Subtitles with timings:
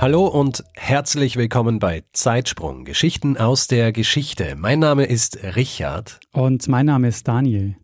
[0.00, 4.54] Hallo und herzlich willkommen bei Zeitsprung, Geschichten aus der Geschichte.
[4.54, 6.20] Mein Name ist Richard.
[6.32, 7.76] Und mein Name ist Daniel.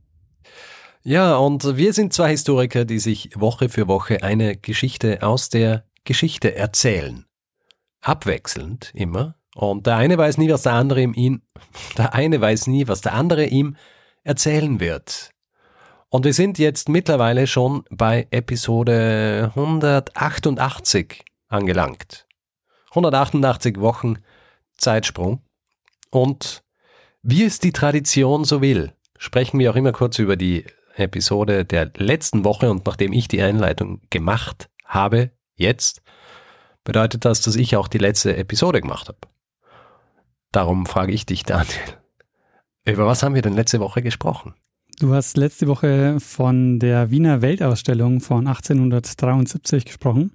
[1.02, 5.86] Ja, und wir sind zwei Historiker, die sich Woche für Woche eine Geschichte aus der
[6.04, 7.24] Geschichte erzählen.
[8.00, 9.34] Abwechselnd immer.
[9.56, 11.42] Und der eine weiß nie, was der andere ihm,
[11.98, 13.74] der eine weiß nie, was der andere ihm
[14.22, 15.30] erzählen wird.
[16.10, 22.26] Und wir sind jetzt mittlerweile schon bei Episode 188 angelangt.
[22.90, 24.18] 188 Wochen
[24.76, 25.42] Zeitsprung.
[26.10, 26.62] Und
[27.22, 31.90] wie es die Tradition so will, sprechen wir auch immer kurz über die Episode der
[31.96, 36.02] letzten Woche und nachdem ich die Einleitung gemacht habe, jetzt,
[36.84, 39.18] bedeutet das, dass ich auch die letzte Episode gemacht habe.
[40.52, 41.74] Darum frage ich dich, Daniel,
[42.84, 44.54] über was haben wir denn letzte Woche gesprochen?
[45.00, 50.30] Du hast letzte Woche von der Wiener Weltausstellung von 1873 gesprochen.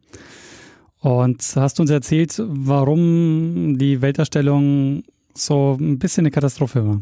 [1.02, 7.02] Und hast uns erzählt, warum die Weltausstellung so ein bisschen eine Katastrophe war.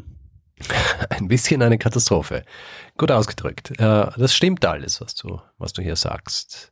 [1.10, 2.44] Ein bisschen eine Katastrophe.
[2.98, 3.72] Gut ausgedrückt.
[3.80, 6.72] Äh, das stimmt alles, was du, was du hier sagst.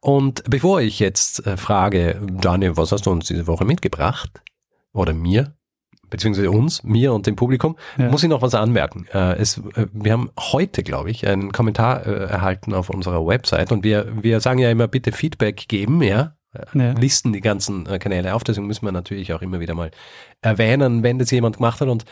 [0.00, 4.42] Und bevor ich jetzt äh, frage, Daniel, was hast du uns diese Woche mitgebracht?
[4.92, 5.54] Oder mir?
[6.10, 8.10] Beziehungsweise uns, mir und dem Publikum, ja.
[8.10, 9.06] muss ich noch was anmerken.
[9.12, 9.60] Äh, es,
[9.92, 14.58] wir haben heute, glaube ich, einen Kommentar erhalten auf unserer Website und wir, wir sagen
[14.58, 16.34] ja immer, bitte Feedback geben, ja,
[16.74, 16.92] ja.
[16.92, 18.44] listen die ganzen äh, Kanäle auf.
[18.44, 19.90] Deswegen müssen wir natürlich auch immer wieder mal
[20.40, 22.04] erwähnen, wenn das jemand gemacht hat und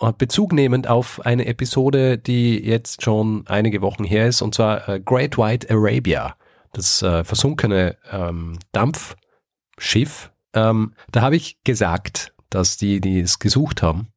[0.00, 4.88] äh, Bezug nehmend auf eine Episode, die jetzt schon einige Wochen her ist, und zwar
[4.88, 6.36] äh, Great White Arabia,
[6.72, 10.30] das äh, versunkene ähm, Dampfschiff.
[10.54, 14.08] Ähm, da habe ich gesagt, dass die, die es gesucht haben,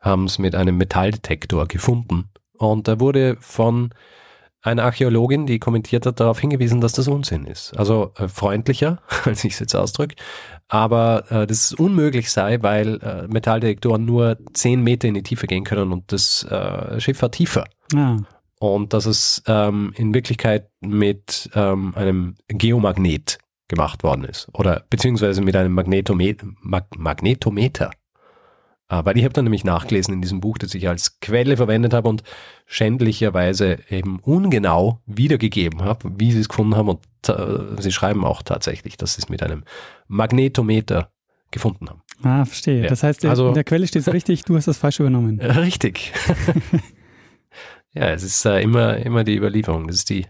[0.00, 2.30] haben es mit einem Metalldetektor gefunden.
[2.56, 3.90] Und da wurde von
[4.62, 7.76] eine Archäologin, die kommentiert hat, darauf hingewiesen, dass das Unsinn ist.
[7.76, 10.16] Also äh, freundlicher, als ich es jetzt ausdrücke,
[10.68, 15.46] aber äh, dass es unmöglich sei, weil äh, Metalldetektoren nur zehn Meter in die Tiefe
[15.46, 17.64] gehen können und das äh, Schiff war tiefer.
[17.94, 18.18] Ah.
[18.58, 23.38] Und dass es ähm, in Wirklichkeit mit ähm, einem Geomagnet
[23.68, 24.48] gemacht worden ist.
[24.52, 27.90] Oder beziehungsweise mit einem Magnetomet Mag Magnetometer.
[28.92, 31.94] Ah, weil ich habe dann nämlich nachgelesen in diesem Buch, das ich als Quelle verwendet
[31.94, 32.24] habe und
[32.66, 36.88] schändlicherweise eben ungenau wiedergegeben habe, wie sie es gefunden haben.
[36.88, 39.62] Und äh, sie schreiben auch tatsächlich, dass sie es mit einem
[40.08, 41.12] Magnetometer
[41.52, 42.02] gefunden haben.
[42.24, 42.82] Ah, verstehe.
[42.82, 42.88] Ja.
[42.88, 45.40] Das heißt, also, in der Quelle steht es richtig, du hast das falsch übernommen.
[45.40, 46.12] Richtig.
[47.94, 49.86] ja, es ist äh, immer, immer die Überlieferung.
[49.86, 50.26] Das ist die,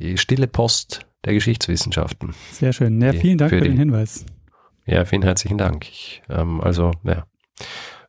[0.00, 2.34] die stille Post der Geschichtswissenschaften.
[2.50, 3.00] Sehr schön.
[3.00, 4.26] Ja, vielen Dank für, für den Hinweis.
[4.84, 5.88] Ja, vielen herzlichen Dank.
[5.88, 7.24] Ich, ähm, also, ja,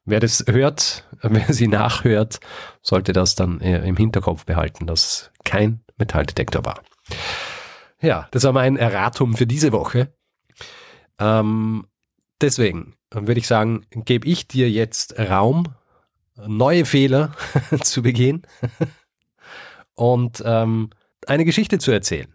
[0.05, 2.39] Wer das hört, wer sie nachhört,
[2.81, 6.81] sollte das dann im Hinterkopf behalten, dass kein Metalldetektor war.
[8.01, 10.13] Ja, das war mein Erratum für diese Woche.
[11.19, 11.85] Ähm,
[12.39, 15.75] deswegen würde ich sagen, gebe ich dir jetzt Raum,
[16.47, 17.33] neue Fehler
[17.83, 18.43] zu begehen
[19.95, 20.91] und ähm,
[21.27, 22.33] eine Geschichte zu erzählen.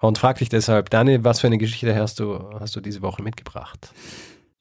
[0.00, 3.22] Und frag dich deshalb, Daniel, was für eine Geschichte hast du, hast du diese Woche
[3.22, 3.92] mitgebracht?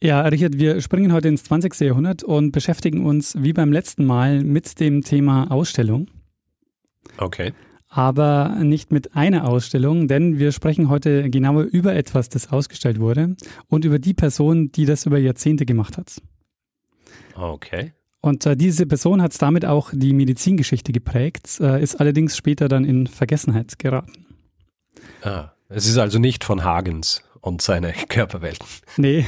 [0.02, 1.80] Ja, Richard, wir springen heute ins 20.
[1.80, 6.08] Jahrhundert und beschäftigen uns wie beim letzten Mal mit dem Thema Ausstellung.
[7.18, 7.54] Okay.
[7.90, 13.36] Aber nicht mit einer Ausstellung, denn wir sprechen heute genauer über etwas, das ausgestellt wurde
[13.70, 16.22] und über die Person, die das über Jahrzehnte gemacht hat.
[17.34, 17.94] Okay.
[18.22, 22.86] Und äh, diese Person hat damit auch die Medizingeschichte geprägt, äh, ist allerdings später dann
[22.86, 24.28] in Vergessenheit geraten.
[25.24, 28.66] Ah, es ist also nicht von Hagens und seine Körperwelten.
[28.98, 29.26] Nee.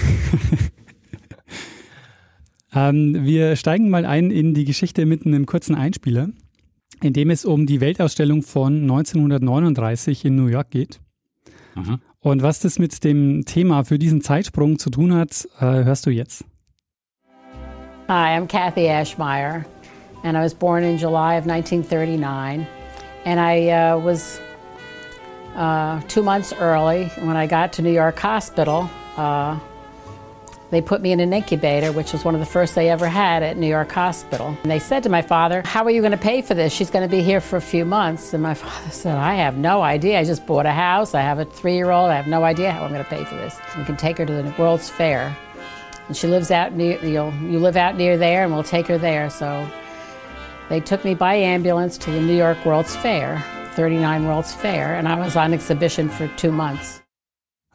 [2.76, 6.30] ähm, wir steigen mal ein in die Geschichte mit einem kurzen Einspieler,
[7.02, 11.00] in dem es um die Weltausstellung von 1939 in New York geht.
[11.76, 12.00] Mhm.
[12.22, 16.10] Und was das mit dem Thema für diesen Zeitsprung zu tun hat, äh, hörst du
[16.10, 16.44] jetzt.
[18.10, 19.64] Hi, I'm Kathy Ashmeyer,
[20.24, 22.66] and I was born in July of 1939,
[23.24, 24.42] and I uh, was
[25.56, 28.90] uh, two months early when I got to New York Hospital.
[29.18, 29.60] Uh,
[30.72, 33.42] They put me in an incubator, which was one of the first they ever had
[33.42, 34.56] at New York Hospital.
[34.62, 36.72] And they said to my father, How are you going to pay for this?
[36.72, 38.34] She's going to be here for a few months.
[38.36, 40.20] And my father said, I have no idea.
[40.20, 41.16] I just bought a house.
[41.16, 42.12] I have a three year old.
[42.12, 43.58] I have no idea how I'm going to pay for this.
[43.78, 45.36] We can take her to the World's Fair.
[46.08, 48.98] And she lives out near, you'll, you live out near there, and we'll take her
[49.00, 49.30] there.
[49.32, 49.68] So
[50.70, 53.44] they took me by ambulance to the New York World's Fair,
[53.80, 57.02] 39 World's Fair, and I was on exhibition for two months.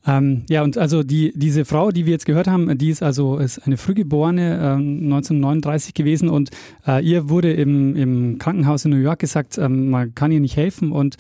[0.06, 3.38] Ähm, ja, und also die, diese Frau, die wir jetzt gehört haben, die ist also
[3.38, 6.50] ist eine Frühgeborene, äh, 1939 gewesen und
[6.86, 10.58] äh, ihr wurde im, im Krankenhaus in New York gesagt, ähm, man kann ihr nicht
[10.58, 11.16] helfen und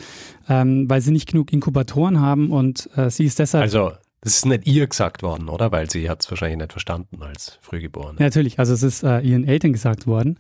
[0.50, 3.62] ähm, weil sie nicht genug Inkubatoren haben und äh, sie ist deshalb.
[3.62, 5.72] Also das ist nicht ihr gesagt worden, oder?
[5.72, 8.18] Weil sie hat es wahrscheinlich nicht verstanden als Frühgeborene.
[8.18, 10.36] Ja, natürlich, also es ist äh, ihren Eltern gesagt worden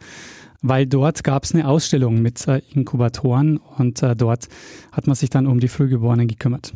[0.66, 4.48] weil dort gab es eine Ausstellung mit äh, Inkubatoren und äh, dort
[4.92, 6.72] hat man sich dann um die Frühgeborenen gekümmert.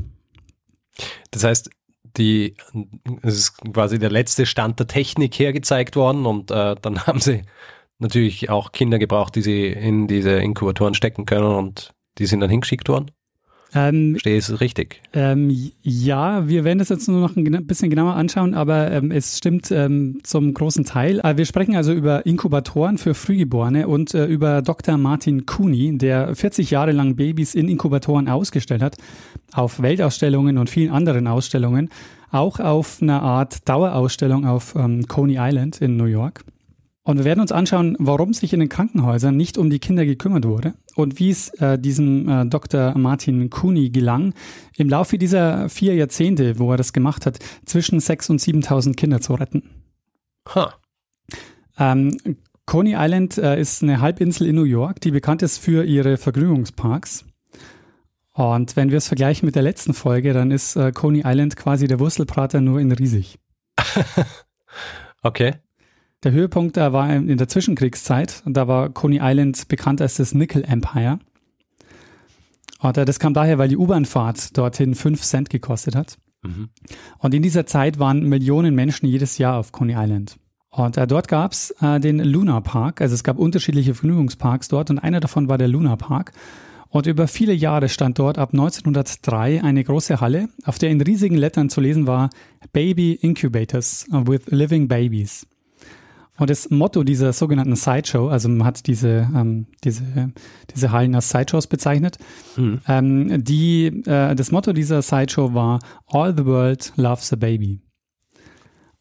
[1.30, 1.70] Das heißt,
[2.18, 2.54] die,
[3.22, 7.42] es ist quasi der letzte Stand der Technik hergezeigt worden und äh, dann haben sie
[7.98, 12.50] natürlich auch Kinder gebraucht, die sie in diese Inkubatoren stecken können und die sind dann
[12.50, 13.10] hingeschickt worden.
[13.74, 15.02] Ähm, Stehe es richtig?
[15.12, 15.50] Ähm,
[15.82, 19.70] ja, wir werden das jetzt nur noch ein bisschen genauer anschauen, aber ähm, es stimmt
[19.70, 21.20] ähm, zum großen Teil.
[21.20, 24.96] Äh, wir sprechen also über Inkubatoren für Frühgeborene und äh, über Dr.
[24.96, 28.96] Martin Cooney, der 40 Jahre lang Babys in Inkubatoren ausgestellt hat,
[29.52, 31.90] auf Weltausstellungen und vielen anderen Ausstellungen,
[32.30, 36.42] auch auf einer Art Dauerausstellung auf ähm, Coney Island in New York.
[37.04, 40.46] Und wir werden uns anschauen, warum sich in den Krankenhäusern nicht um die Kinder gekümmert
[40.46, 42.96] wurde und wie es äh, diesem äh, Dr.
[42.98, 44.34] Martin Cooney gelang,
[44.76, 49.20] im Laufe dieser vier Jahrzehnte, wo er das gemacht hat, zwischen 6.000 und 7.000 Kinder
[49.20, 49.62] zu retten.
[50.54, 50.66] Huh.
[51.78, 52.16] Ähm,
[52.66, 57.24] Coney Island äh, ist eine Halbinsel in New York, die bekannt ist für ihre Vergnügungsparks.
[58.32, 61.86] Und wenn wir es vergleichen mit der letzten Folge, dann ist äh, Coney Island quasi
[61.86, 63.38] der Wurstelprater nur in riesig.
[65.22, 65.54] okay.
[66.24, 70.34] Der Höhepunkt da war in der Zwischenkriegszeit und da war Coney Island bekannt als das
[70.34, 71.20] Nickel Empire.
[72.80, 76.18] Und das kam daher, weil die U-Bahn-Fahrt dorthin 5 Cent gekostet hat.
[76.42, 76.68] Mhm.
[77.18, 80.36] Und in dieser Zeit waren Millionen Menschen jedes Jahr auf Coney Island.
[80.70, 84.90] Und äh, dort gab es äh, den Luna Park, also es gab unterschiedliche Vergnügungsparks dort
[84.90, 86.32] und einer davon war der Luna Park.
[86.90, 91.36] Und über viele Jahre stand dort ab 1903 eine große Halle, auf der in riesigen
[91.36, 92.30] Lettern zu lesen war
[92.72, 95.46] Baby Incubators with Living Babies.
[96.38, 100.32] Und das Motto dieser sogenannten Sideshow, also man hat diese, ähm, diese,
[100.74, 102.16] diese Hallen als Sideshows bezeichnet,
[102.56, 102.80] mhm.
[102.86, 107.80] ähm, die, äh, das Motto dieser Sideshow war All the world loves a baby.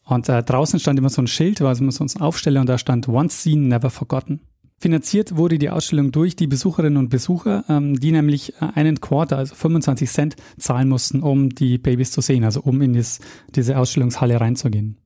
[0.04, 2.76] Und äh, draußen stand immer so ein Schild, also man so ein Aufsteller und da
[2.76, 4.40] stand Once seen, never forgotten.
[4.80, 9.38] Finanziert wurde die Ausstellung durch die Besucherinnen und Besucher, ähm, die nämlich äh, einen Quarter,
[9.38, 13.20] also 25 Cent, zahlen mussten, um die Babys zu sehen, also um in das,
[13.54, 14.96] diese Ausstellungshalle reinzugehen.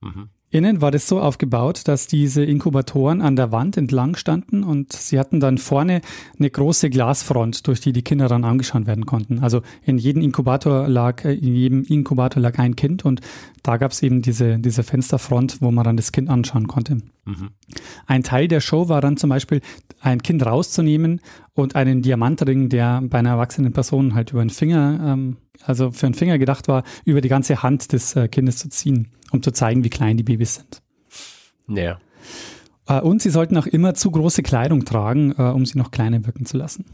[0.00, 0.28] Mhm.
[0.54, 5.18] Innen war das so aufgebaut, dass diese Inkubatoren an der Wand entlang standen und sie
[5.18, 6.00] hatten dann vorne
[6.38, 9.40] eine große Glasfront, durch die die Kinder dann angeschaut werden konnten.
[9.40, 13.20] Also in jedem Inkubator lag, äh, in jedem Inkubator lag ein Kind und
[13.64, 16.98] da gab es eben diese, diese Fensterfront, wo man dann das Kind anschauen konnte.
[17.24, 17.50] Mhm.
[18.06, 19.60] Ein Teil der Show war dann zum Beispiel,
[19.98, 21.20] ein Kind rauszunehmen
[21.54, 26.06] und einen Diamantring, der bei einer erwachsenen Person halt über den Finger, ähm, also für
[26.06, 29.50] einen Finger gedacht war, über die ganze Hand des äh, Kindes zu ziehen um zu
[29.50, 30.82] zeigen, wie klein die Babys sind.
[31.68, 31.98] Ja.
[32.86, 36.24] Äh, und sie sollten auch immer zu große Kleidung tragen, äh, um sie noch kleiner
[36.24, 36.86] wirken zu lassen.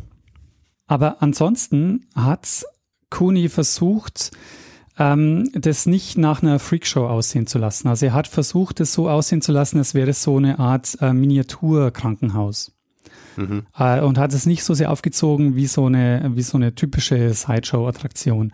[0.86, 2.64] Aber ansonsten hat
[3.10, 4.32] Cooney versucht,
[4.98, 7.88] ähm, das nicht nach einer Freakshow aussehen zu lassen.
[7.88, 10.96] Also er hat versucht, es so aussehen zu lassen, als wäre es so eine Art
[11.00, 12.72] äh, Miniaturkrankenhaus.
[13.40, 13.62] Mhm.
[13.78, 17.32] Äh, und hat es nicht so sehr aufgezogen wie so eine, wie so eine typische
[17.32, 18.52] Sideshow-Attraktion.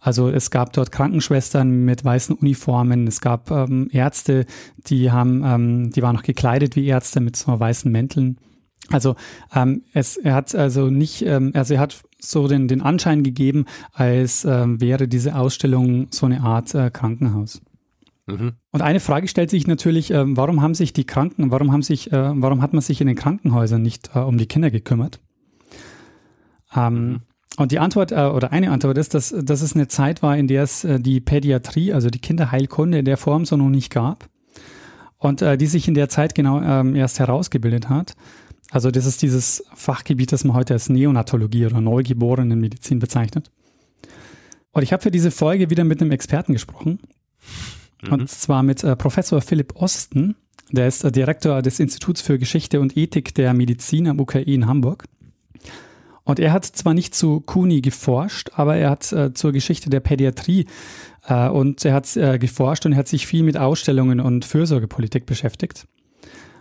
[0.00, 4.46] Also es gab dort Krankenschwestern mit weißen Uniformen, es gab ähm, Ärzte,
[4.86, 8.38] die haben, ähm, die waren noch gekleidet wie Ärzte mit so weißen Mänteln.
[8.90, 9.16] Also
[9.54, 13.66] ähm, es, er hat also nicht, ähm, also er hat so den, den Anschein gegeben,
[13.92, 17.60] als ähm, wäre diese Ausstellung so eine Art äh, Krankenhaus.
[18.28, 18.52] Mhm.
[18.70, 22.12] Und eine Frage stellt sich natürlich, äh, warum haben sich die Kranken, warum haben sich,
[22.12, 25.20] äh, warum hat man sich in den Krankenhäusern nicht äh, um die Kinder gekümmert?
[26.76, 27.20] Ähm, mhm.
[27.56, 30.46] Und die Antwort äh, oder eine Antwort ist, dass, dass es eine Zeit war, in
[30.46, 34.28] der es äh, die Pädiatrie, also die Kinderheilkunde in der Form so noch nicht gab
[35.16, 38.14] und äh, die sich in der Zeit genau ähm, erst herausgebildet hat.
[38.70, 43.50] Also das ist dieses Fachgebiet, das man heute als Neonatologie oder Neugeborenenmedizin bezeichnet.
[44.72, 47.00] Und ich habe für diese Folge wieder mit einem Experten gesprochen,
[48.02, 48.12] Mhm.
[48.12, 50.36] Und zwar mit äh, Professor Philipp Osten.
[50.70, 54.66] Der ist äh, Direktor des Instituts für Geschichte und Ethik der Medizin am UKI in
[54.66, 55.04] Hamburg.
[56.24, 60.00] Und er hat zwar nicht zu Kuni geforscht, aber er hat äh, zur Geschichte der
[60.00, 60.66] Pädiatrie
[61.28, 65.26] Äh, und er hat äh, geforscht und er hat sich viel mit Ausstellungen und Fürsorgepolitik
[65.26, 65.86] beschäftigt.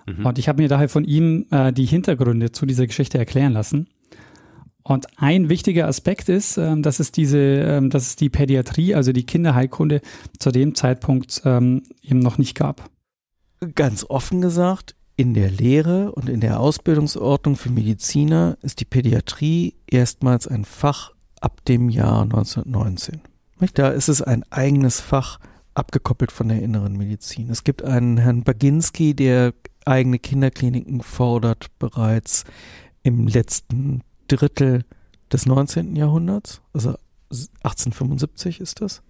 [0.06, 0.26] Mhm.
[0.26, 3.88] Und ich habe mir daher von ihm äh, die Hintergründe zu dieser Geschichte erklären lassen.
[4.88, 9.12] Und ein wichtiger Aspekt ist, ähm, dass es diese, ähm, dass es die Pädiatrie, also
[9.12, 10.00] die Kinderheilkunde,
[10.40, 12.90] zu dem Zeitpunkt ähm, eben noch nicht gab.
[13.76, 19.76] Ganz offen gesagt, in der Lehre und in der Ausbildungsordnung für Mediziner ist die Pädiatrie
[19.88, 23.20] erstmals ein Fach ab dem Jahr 1919.
[23.74, 25.40] Da ist es ein eigenes Fach,
[25.74, 27.50] abgekoppelt von der inneren Medizin.
[27.50, 29.54] Es gibt einen Herrn Baginski, der
[29.86, 32.46] eigene Kinderkliniken fordert bereits
[33.04, 34.86] im letzten Drittel
[35.32, 35.96] des 19.
[35.96, 36.96] Jahrhunderts, also
[37.64, 39.02] 1875 ist das.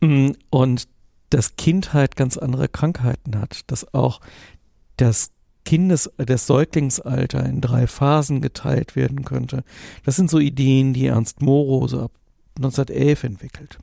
[0.00, 0.88] Mm, und
[1.30, 4.20] dass Kindheit ganz andere Krankheiten hat, dass auch
[4.96, 5.30] das
[5.64, 9.64] Kindes, das Säuglingsalter in drei Phasen geteilt werden könnte.
[10.04, 12.12] Das sind so Ideen, die Ernst Moro so ab
[12.56, 13.78] 1911 entwickelt.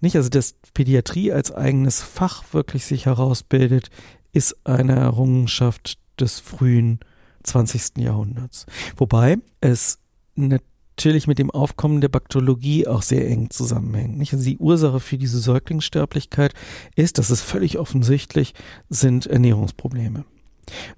[0.00, 3.90] Nicht, also dass Pädiatrie als eigenes Fach wirklich sich herausbildet,
[4.32, 7.00] ist eine Errungenschaft des frühen
[7.46, 7.98] 20.
[7.98, 8.66] Jahrhunderts.
[8.96, 9.98] Wobei es
[10.34, 14.18] natürlich mit dem Aufkommen der Bakteriologie auch sehr eng zusammenhängt.
[14.18, 14.32] Nicht?
[14.32, 16.54] Also die Ursache für diese Säuglingssterblichkeit
[16.94, 18.54] ist, das ist völlig offensichtlich,
[18.88, 20.24] sind Ernährungsprobleme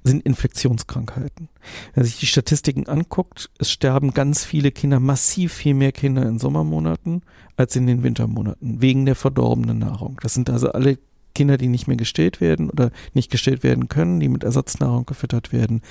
[0.02, 1.48] sind Infektionskrankheiten.
[1.94, 6.22] Wenn man sich die Statistiken anguckt, es sterben ganz viele Kinder, massiv viel mehr Kinder
[6.26, 7.22] in Sommermonaten
[7.56, 10.18] als in den Wintermonaten, wegen der verdorbenen Nahrung.
[10.22, 10.98] Das sind also alle
[11.34, 15.52] Kinder, die nicht mehr gestillt werden oder nicht gestillt werden können, die mit Ersatznahrung gefüttert
[15.52, 15.82] werden,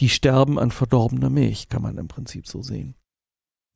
[0.00, 2.94] die sterben an verdorbener Milch, kann man im Prinzip so sehen.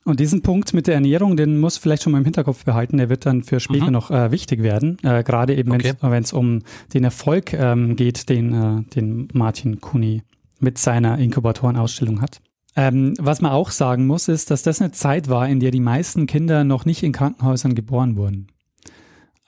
[0.05, 2.97] Und diesen Punkt mit der Ernährung, den muss vielleicht schon mal im Hinterkopf behalten.
[2.97, 3.93] Der wird dann für später mhm.
[3.93, 4.97] noch äh, wichtig werden.
[5.03, 6.41] Äh, Gerade eben, wenn es okay.
[6.41, 6.61] um
[6.95, 10.23] den Erfolg ähm, geht, den, äh, den Martin Kuni
[10.59, 12.41] mit seiner Inkubatorenausstellung hat.
[12.77, 15.81] Ähm, was man auch sagen muss, ist, dass das eine Zeit war, in der die
[15.81, 18.47] meisten Kinder noch nicht in Krankenhäusern geboren wurden.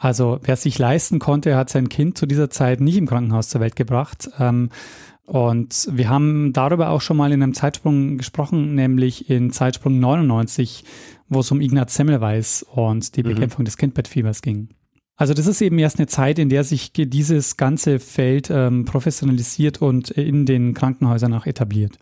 [0.02, 3.48] Also wer es sich leisten konnte, hat sein Kind zu dieser Zeit nicht im Krankenhaus
[3.48, 4.28] zur Welt gebracht.
[4.40, 4.70] Ähm,
[5.26, 10.82] und wir haben darüber auch schon mal in einem Zeitsprung gesprochen, nämlich in Zeitsprung 99,
[11.28, 13.28] wo es um Ignaz Semmelweis und die mhm.
[13.28, 14.70] Bekämpfung des Kindbettfiebers ging.
[15.14, 19.80] Also das ist eben erst eine Zeit, in der sich dieses ganze Feld ähm, professionalisiert
[19.80, 21.96] und in den Krankenhäusern auch etabliert.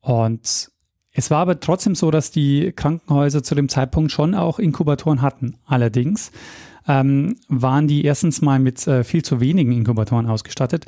[0.00, 0.72] Und
[1.12, 5.58] es war aber trotzdem so, dass die Krankenhäuser zu dem Zeitpunkt schon auch Inkubatoren hatten.
[5.64, 6.32] Allerdings
[6.88, 10.86] ähm, waren die erstens mal mit äh, viel zu wenigen Inkubatoren ausgestattet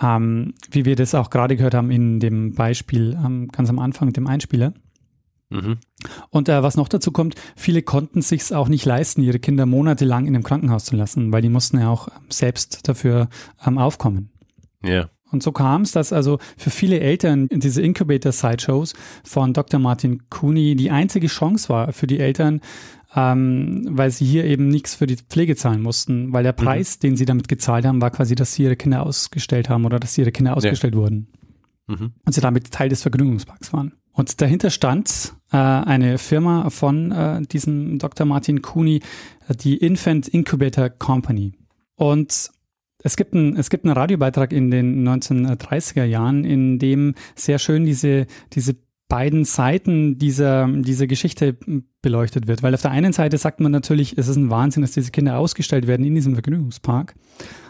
[0.00, 4.06] ähm, wie wir das auch gerade gehört haben in dem Beispiel ähm, ganz am Anfang
[4.06, 4.74] mit dem Einspieler.
[5.48, 5.78] Mhm.
[6.30, 10.26] Und äh, was noch dazu kommt, viele konnten sich auch nicht leisten, ihre Kinder monatelang
[10.26, 13.28] in einem Krankenhaus zu lassen, weil die mussten ja auch selbst dafür
[13.64, 14.30] ähm, aufkommen.
[14.84, 15.08] Ja.
[15.32, 19.80] Und so kam es, dass also für viele Eltern diese Incubator-Sideshows von Dr.
[19.80, 22.60] Martin Cooney die einzige Chance war für die Eltern,
[23.16, 26.64] ähm, weil sie hier eben nichts für die Pflege zahlen mussten, weil der mhm.
[26.64, 27.00] Preis, mhm.
[27.00, 30.16] den sie damit gezahlt haben, war quasi, dass sie ihre Kinder ausgestellt haben oder dass
[30.18, 31.00] ihre Kinder ausgestellt ja.
[31.00, 31.28] wurden.
[31.86, 32.12] Mhm.
[32.24, 33.94] Und sie damit Teil des Vergnügungsparks waren.
[34.12, 38.26] Und dahinter stand äh, eine Firma von äh, diesem Dr.
[38.26, 39.00] Martin Cooney,
[39.48, 41.54] äh, die Infant Incubator Company.
[41.94, 42.50] Und
[43.02, 47.84] es gibt, ein, es gibt einen Radiobeitrag in den 1930er Jahren, in dem sehr schön
[47.84, 48.76] diese, diese
[49.08, 51.56] beiden Seiten dieser, dieser Geschichte
[52.02, 52.62] beleuchtet wird.
[52.62, 55.38] Weil auf der einen Seite sagt man natürlich, es ist ein Wahnsinn, dass diese Kinder
[55.38, 57.14] ausgestellt werden in diesem Vergnügungspark.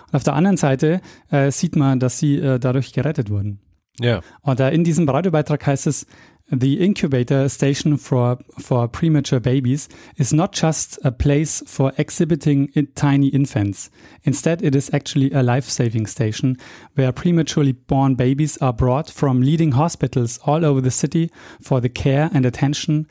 [0.09, 1.01] Und auf der anderen Seite
[1.31, 3.61] äh, sieht man, dass sie äh, dadurch gerettet wurden.
[4.01, 4.21] Ja.
[4.43, 6.07] Und äh, in diesem Radiobeitrag heißt es,
[6.53, 13.29] The incubator station for, for premature babies is not just a place for exhibiting tiny
[13.29, 13.91] infants.
[14.23, 16.57] Instead, it is actually a life-saving station
[16.95, 21.89] where prematurely born babies are brought from leading hospitals all over the city for the
[21.89, 23.09] care and attention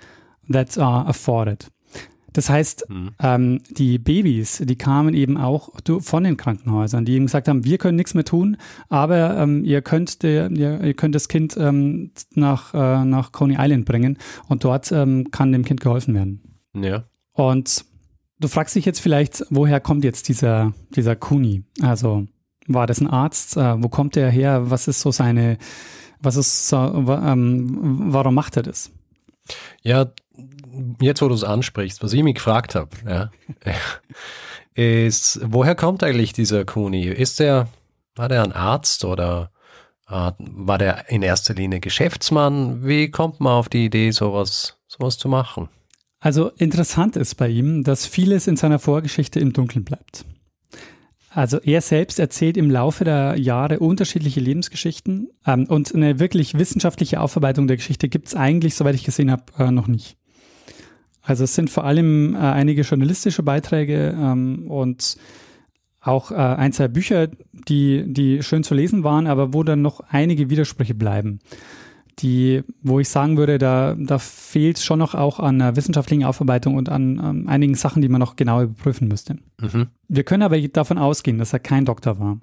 [0.48, 1.66] that are afforded.
[2.36, 3.12] Das heißt, mhm.
[3.20, 7.78] ähm, die Babys, die kamen eben auch von den Krankenhäusern, die eben gesagt haben, wir
[7.78, 8.58] können nichts mehr tun,
[8.90, 13.56] aber ähm, ihr, könnt der, ihr, ihr, könnt das Kind ähm, nach, äh, nach Coney
[13.58, 14.18] Island bringen
[14.50, 16.60] und dort ähm, kann dem Kind geholfen werden.
[16.74, 17.06] Ja.
[17.32, 17.86] Und
[18.42, 21.64] du fragst dich jetzt vielleicht, woher kommt jetzt dieser, dieser Kuni?
[21.80, 22.26] Also
[22.68, 23.56] war das ein Arzt?
[23.56, 24.70] Äh, wo kommt der her?
[24.70, 25.58] Was ist so seine,
[26.20, 28.92] was ist, äh, ähm, warum macht er das?
[29.84, 30.12] Ja,
[31.02, 33.32] jetzt wo du es ansprichst, was ich mich gefragt habe, ja,
[34.74, 37.06] ist, woher kommt eigentlich dieser Kuni?
[37.06, 37.68] Ist der,
[38.16, 39.52] war der ein Arzt oder
[40.08, 42.86] äh, war der in erster Linie Geschäftsmann?
[42.86, 45.70] Wie kommt man auf die Idee, sowas, sowas zu machen?
[46.20, 50.26] Also interessant ist bei ihm, dass vieles in seiner Vorgeschichte im Dunkeln bleibt.
[51.30, 57.20] Also er selbst erzählt im Laufe der Jahre unterschiedliche Lebensgeschichten ähm, und eine wirklich wissenschaftliche
[57.20, 60.18] Aufarbeitung der Geschichte gibt es eigentlich, soweit ich gesehen habe, äh, noch nicht.
[61.26, 65.18] Also es sind vor allem äh, einige journalistische Beiträge ähm, und
[66.02, 70.02] auch äh, ein, zwei Bücher, die, die schön zu lesen waren, aber wo dann noch
[70.02, 71.40] einige Widersprüche bleiben.
[72.20, 76.76] Die, wo ich sagen würde, da, da fehlt schon noch auch an einer wissenschaftlichen Aufarbeitung
[76.76, 79.36] und an, an einigen Sachen, die man noch genau überprüfen müsste.
[79.60, 79.88] Mhm.
[80.08, 82.40] Wir können aber davon ausgehen, dass er kein Doktor war.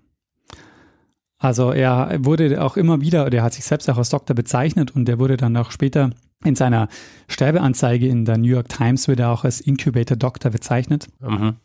[1.39, 4.95] Also er wurde auch immer wieder, oder er hat sich selbst auch als Doktor bezeichnet
[4.95, 6.11] und er wurde dann auch später
[6.45, 6.89] in seiner
[7.29, 11.09] Sterbeanzeige in der New York Times wird er auch als Incubator Doctor bezeichnet.
[11.21, 11.57] Mhm.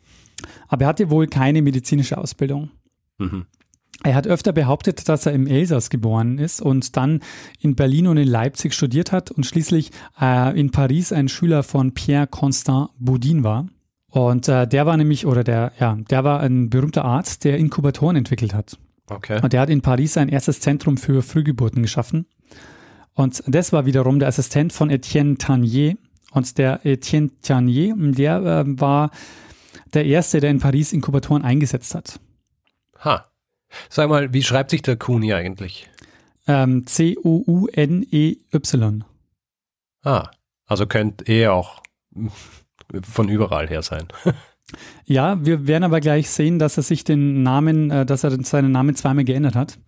[0.68, 2.70] Aber er hatte wohl keine medizinische Ausbildung.
[3.18, 3.46] Mhm.
[4.04, 7.22] Er hat öfter behauptet, dass er im Elsass geboren ist und dann
[7.60, 9.92] in Berlin und in Leipzig studiert hat und schließlich
[10.22, 13.68] äh, in Paris ein Schüler von Pierre Constant Boudin war.
[14.10, 18.16] Und äh, der war nämlich, oder der, ja, der war ein berühmter Arzt, der Inkubatoren
[18.16, 18.78] entwickelt hat.
[19.10, 19.40] Okay.
[19.42, 22.28] Und der hat in Paris ein erstes Zentrum für Frühgeburten geschaffen.
[23.18, 25.98] Und das war wiederum der Assistent von Etienne Tanier.
[26.32, 29.10] Und der Etienne Tanier, der äh, war
[29.96, 32.20] der Erste, der in Paris Inkubatoren eingesetzt hat.
[33.04, 33.26] Ha.
[33.90, 35.90] Sag mal, wie schreibt sich der Kuni eigentlich?
[36.46, 37.34] Ähm, C-O-U-N-E-Y.
[40.04, 40.30] Ah,
[40.68, 41.82] also könnte er auch
[43.02, 44.08] von überall her sein.
[45.06, 48.72] ja, wir werden aber gleich sehen, dass er sich den Namen, äh, dass er seinen
[48.72, 49.80] Namen zweimal geändert hat.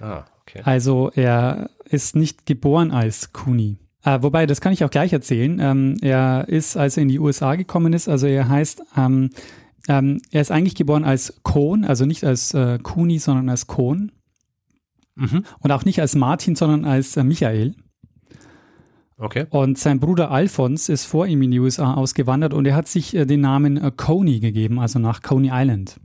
[0.00, 0.62] Ah, okay.
[0.64, 3.78] Also er ist nicht geboren als Kuni.
[4.04, 5.58] Äh, wobei, das kann ich auch gleich erzählen.
[5.60, 9.30] Ähm, er ist, als er in die USA gekommen ist, also er heißt, ähm,
[9.88, 14.12] ähm, er ist eigentlich geboren als Kohn, also nicht als äh, Kuni, sondern als Kohn.
[15.16, 15.44] Mhm.
[15.58, 17.74] Und auch nicht als Martin, sondern als äh, Michael.
[19.18, 19.46] Okay.
[19.50, 23.14] Und sein Bruder Alphons ist vor ihm in die USA ausgewandert und er hat sich
[23.14, 26.00] äh, den Namen äh, Coney gegeben, also nach Coney Island.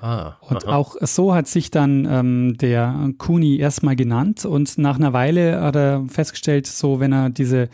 [0.00, 0.76] Ah, und aha.
[0.76, 5.76] auch so hat sich dann ähm, der Kuni erstmal genannt und nach einer Weile hat
[5.76, 7.68] er festgestellt, so wenn er diese,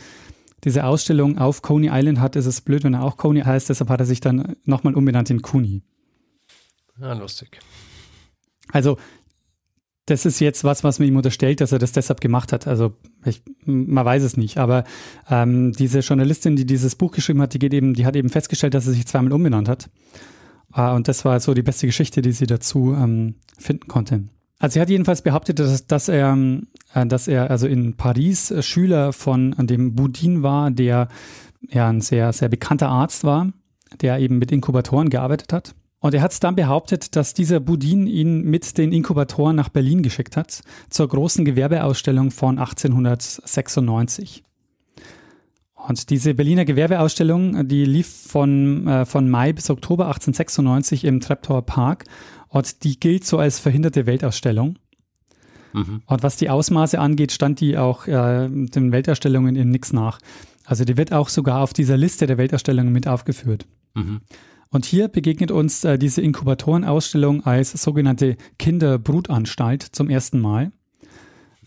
[0.65, 3.91] diese Ausstellung auf Coney Island hat, ist es blöd, wenn er auch Coney heißt, deshalb
[3.91, 5.83] hat er sich dann nochmal umbenannt in Kuni.
[7.01, 7.61] Ja, lustig.
[8.73, 8.99] Also
[10.09, 12.67] das ist jetzt was, was man ihm unterstellt, dass er das deshalb gemacht hat.
[12.67, 14.57] Also ich, man weiß es nicht.
[14.57, 14.85] Aber
[15.29, 18.75] ähm, diese Journalistin, die dieses Buch geschrieben hat, die, geht eben, die hat eben festgestellt,
[18.75, 19.91] dass er sich zweimal umbenannt hat.
[20.73, 24.25] Ah, und das war so die beste Geschichte, die sie dazu ähm, finden konnte.
[24.59, 26.37] Also sie hat jedenfalls behauptet, dass, dass er,
[26.95, 31.09] äh, dass er also in Paris äh, Schüler von dem Boudin war, der
[31.69, 33.53] ja ein sehr, sehr bekannter Arzt war,
[34.01, 35.75] der eben mit Inkubatoren gearbeitet hat.
[36.01, 40.37] Und er hat dann behauptet, dass dieser Boudin ihn mit den Inkubatoren nach Berlin geschickt
[40.37, 44.45] hat, zur großen Gewerbeausstellung von 1896.
[45.89, 51.63] Und diese Berliner Gewerbeausstellung, die lief von, äh, von Mai bis Oktober 1896 im Treptower
[51.63, 52.05] Park
[52.49, 54.79] und die gilt so als verhinderte Weltausstellung.
[55.73, 56.03] Mhm.
[56.05, 60.19] Und was die Ausmaße angeht, stand die auch äh, den Weltausstellungen in nix nach.
[60.67, 63.67] Also die wird auch sogar auf dieser Liste der Weltausstellungen mit aufgeführt.
[63.95, 64.21] Mhm.
[64.69, 70.71] Und hier begegnet uns äh, diese Inkubatorenausstellung als sogenannte Kinderbrutanstalt zum ersten Mal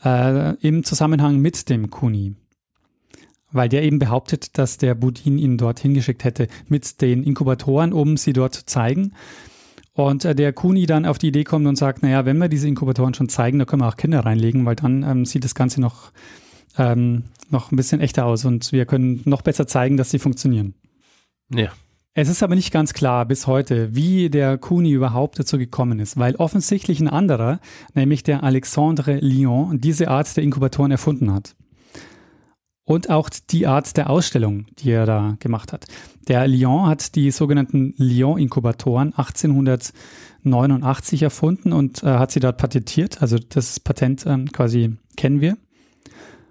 [0.05, 2.35] äh, im Zusammenhang mit dem Kuni
[3.51, 8.17] weil der eben behauptet, dass der Budin ihn dort hingeschickt hätte mit den Inkubatoren, um
[8.17, 9.13] sie dort zu zeigen.
[9.93, 12.67] Und äh, der Kuni dann auf die Idee kommt und sagt, naja, wenn wir diese
[12.67, 15.81] Inkubatoren schon zeigen, da können wir auch Kinder reinlegen, weil dann ähm, sieht das Ganze
[15.81, 16.11] noch,
[16.77, 20.73] ähm, noch ein bisschen echter aus und wir können noch besser zeigen, dass sie funktionieren.
[21.53, 21.69] Ja.
[22.13, 26.17] Es ist aber nicht ganz klar bis heute, wie der Kuni überhaupt dazu gekommen ist,
[26.17, 27.61] weil offensichtlich ein anderer,
[27.93, 31.55] nämlich der Alexandre Lyon, diese Art der Inkubatoren erfunden hat
[32.91, 35.85] und auch die Art der Ausstellung, die er da gemacht hat.
[36.27, 43.21] Der Lyon hat die sogenannten Lyon-Inkubatoren 1889 erfunden und äh, hat sie dort patentiert.
[43.21, 45.57] Also das Patent ähm, quasi kennen wir.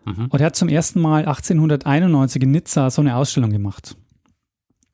[0.07, 0.29] Mhm.
[0.31, 3.96] Und er hat zum ersten Mal 1891 in Nizza so eine Ausstellung gemacht.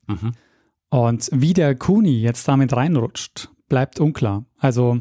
[0.08, 0.32] Mhm.
[0.90, 4.44] Und wie der Kuni jetzt damit reinrutscht, bleibt unklar.
[4.58, 5.00] Also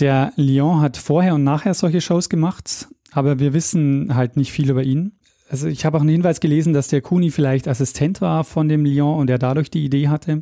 [0.00, 4.70] der Lyon hat vorher und nachher solche Shows gemacht aber wir wissen halt nicht viel
[4.70, 5.12] über ihn.
[5.48, 8.84] Also ich habe auch einen Hinweis gelesen, dass der Kuni vielleicht Assistent war von dem
[8.84, 10.36] Lyon und er dadurch die Idee hatte.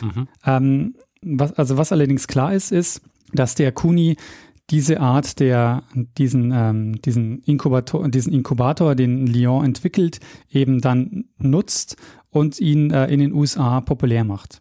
[0.00, 0.28] Mhm.
[0.46, 4.16] Ähm, was, also was allerdings klar ist, ist, dass der Kuni
[4.70, 5.82] diese Art der,
[6.16, 11.96] diesen, ähm, diesen, Inkubator, diesen Inkubator, den Lyon entwickelt, eben dann nutzt
[12.30, 14.60] und ihn äh, in den USA populär macht.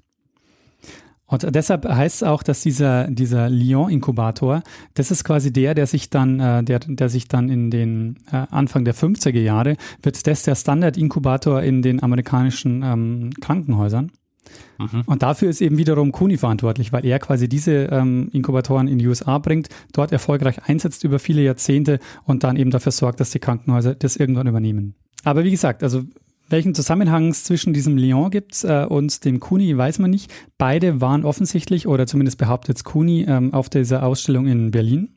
[1.34, 4.62] Und deshalb heißt es auch, dass dieser, dieser Lyon-Inkubator,
[4.94, 8.46] das ist quasi der, der sich dann, äh, der, der sich dann in den äh,
[8.52, 14.12] Anfang der 50er Jahre, wird das der Standard-Inkubator in den amerikanischen ähm, Krankenhäusern.
[14.78, 15.02] Mhm.
[15.08, 19.08] Und dafür ist eben wiederum Kuni verantwortlich, weil er quasi diese ähm, Inkubatoren in die
[19.08, 23.40] USA bringt, dort erfolgreich einsetzt über viele Jahrzehnte und dann eben dafür sorgt, dass die
[23.40, 24.94] Krankenhäuser das irgendwann übernehmen.
[25.24, 26.04] Aber wie gesagt, also
[26.54, 30.32] welchen Zusammenhang es zwischen diesem Lyon gibt äh, und dem Kuni, weiß man nicht.
[30.60, 35.10] Beide waren offensichtlich, oder zumindest behauptet Kuni, ähm, auf dieser Ausstellung in Berlin.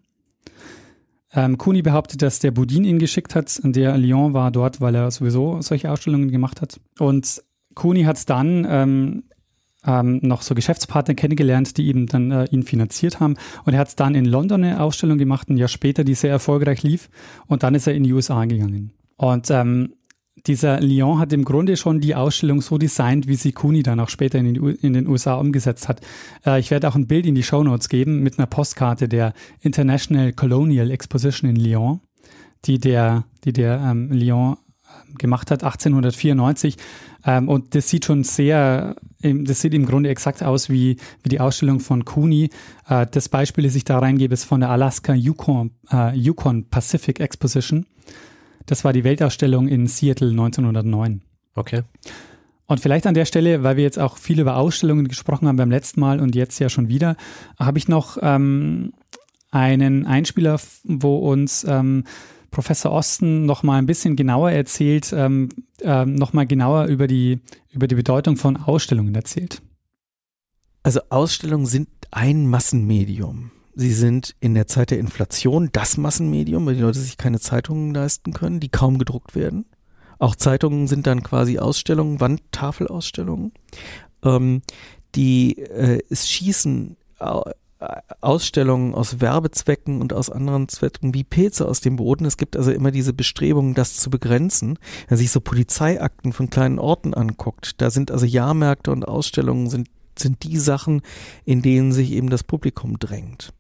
[1.35, 3.61] Ähm, Kuni behauptet, dass der Boudin ihn geschickt hat.
[3.63, 6.81] Der Lyon war dort, weil er sowieso solche Ausstellungen gemacht hat.
[6.99, 7.43] Und
[7.75, 9.25] Kuni hat dann ähm,
[9.87, 13.37] ähm, noch so Geschäftspartner kennengelernt, die eben dann äh, ihn finanziert haben.
[13.67, 16.83] Und er hat dann in London eine Ausstellung gemacht, ein Jahr später, die sehr erfolgreich
[16.83, 17.11] lief.
[17.47, 18.93] Und dann ist er in die USA gegangen.
[19.17, 19.96] Und ähm,
[20.47, 24.09] dieser Lyon hat im Grunde schon die Ausstellung so designt, wie sie Kuni dann auch
[24.09, 26.01] später in den, in den USA umgesetzt hat.
[26.45, 29.33] Äh, ich werde auch ein Bild in die Show Notes geben mit einer Postkarte der
[29.61, 32.01] International Colonial Exposition in Lyon,
[32.65, 34.57] die der, die der ähm, Lyon
[35.09, 36.77] ähm, gemacht hat, 1894.
[37.25, 41.41] Ähm, und das sieht schon sehr, das sieht im Grunde exakt aus wie, wie die
[41.41, 42.51] Ausstellung von Cooney.
[42.89, 47.21] Äh, das Beispiel, das ich da reingebe, ist von der Alaska Yukon, äh, Yukon Pacific
[47.21, 47.87] Exposition.
[48.67, 51.23] Das war die Weltausstellung in Seattle 1909.
[51.55, 51.83] Okay.
[52.67, 55.71] Und vielleicht an der Stelle, weil wir jetzt auch viel über Ausstellungen gesprochen haben beim
[55.71, 57.17] letzten Mal und jetzt ja schon wieder,
[57.59, 58.93] habe ich noch ähm,
[59.53, 62.05] einen Einspieler, wo uns ähm,
[62.51, 65.49] Professor Osten noch mal ein bisschen genauer erzählt, ähm,
[65.83, 69.63] ähm, noch mal genauer über die, über die Bedeutung von Ausstellungen erzählt.
[70.83, 73.51] Also Ausstellungen sind ein Massenmedium.
[73.79, 77.93] Sie sind in der Zeit der Inflation das Massenmedium, weil die Leute sich keine Zeitungen
[77.93, 79.67] leisten können, die kaum gedruckt werden.
[80.19, 83.53] Auch Zeitungen sind dann quasi Ausstellungen, Wandtafelausstellungen.
[84.25, 84.63] Ähm,
[85.15, 86.97] die äh, es schießen
[88.23, 92.25] Ausstellungen aus Werbezwecken und aus anderen Zwecken wie Pilze aus dem Boden.
[92.25, 94.79] Es gibt also immer diese Bestrebungen, das zu begrenzen.
[95.09, 99.69] Wenn man sich so Polizeiakten von kleinen Orten anguckt, da sind also Jahrmärkte und Ausstellungen
[99.69, 101.03] sind, sind die Sachen,
[101.45, 103.53] in denen sich eben das Publikum drängt.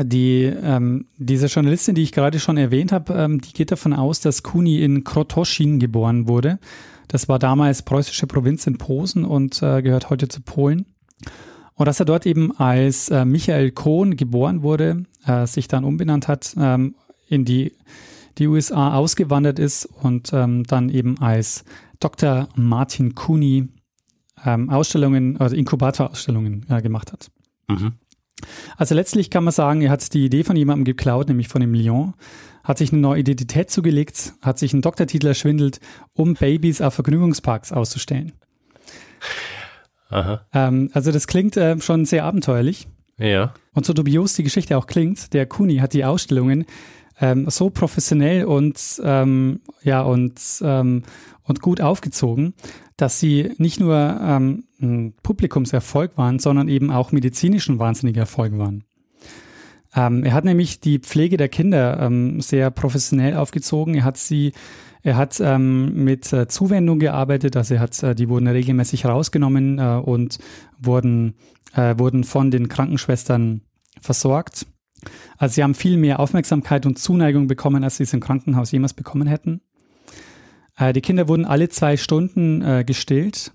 [0.00, 4.20] Die, ähm, diese Journalistin, die ich gerade schon erwähnt habe, ähm, die geht davon aus,
[4.20, 6.58] dass Kuni in Krotoschin geboren wurde.
[7.08, 10.86] Das war damals preußische Provinz in Posen und äh, gehört heute zu Polen.
[11.74, 16.26] Und dass er dort eben als äh, Michael Kohn geboren wurde, äh, sich dann umbenannt
[16.26, 16.94] hat, ähm,
[17.28, 17.72] in die,
[18.38, 21.64] die USA ausgewandert ist und ähm, dann eben als
[22.00, 22.48] Dr.
[22.56, 23.68] Martin Cooney
[24.44, 27.30] ähm, Ausstellungen, also Inkubatorausstellungen äh, gemacht hat.
[27.68, 27.92] Mhm.
[28.76, 31.74] Also letztlich kann man sagen, er hat die Idee von jemandem geklaut, nämlich von dem
[31.74, 32.14] Lyon,
[32.64, 35.80] hat sich eine neue Identität zugelegt, hat sich einen Doktortitel erschwindelt,
[36.14, 38.32] um Babys auf Vergnügungsparks auszustellen.
[40.52, 42.86] Ähm, also das klingt äh, schon sehr abenteuerlich.
[43.18, 43.54] Ja.
[43.72, 46.66] Und so dubios die Geschichte auch klingt, der Kuni hat die Ausstellungen
[47.20, 51.02] ähm, so professionell und ähm, ja und ähm,
[51.44, 52.54] und gut aufgezogen,
[53.02, 58.84] dass sie nicht nur ähm, ein Publikumserfolg waren, sondern eben auch medizinischen wahnsinniger Erfolg waren.
[59.92, 63.94] Ähm, er hat nämlich die Pflege der Kinder ähm, sehr professionell aufgezogen.
[63.94, 64.52] Er hat sie
[65.02, 69.80] er hat ähm, mit äh, Zuwendung gearbeitet, also er hat, äh, die wurden regelmäßig rausgenommen
[69.80, 70.38] äh, und
[70.78, 71.34] wurden,
[71.74, 73.62] äh, wurden von den Krankenschwestern
[74.00, 74.68] versorgt.
[75.38, 78.94] Also sie haben viel mehr Aufmerksamkeit und Zuneigung bekommen, als sie es im Krankenhaus jemals
[78.94, 79.60] bekommen hätten.
[80.76, 83.52] Äh, die Kinder wurden alle zwei Stunden äh, gestillt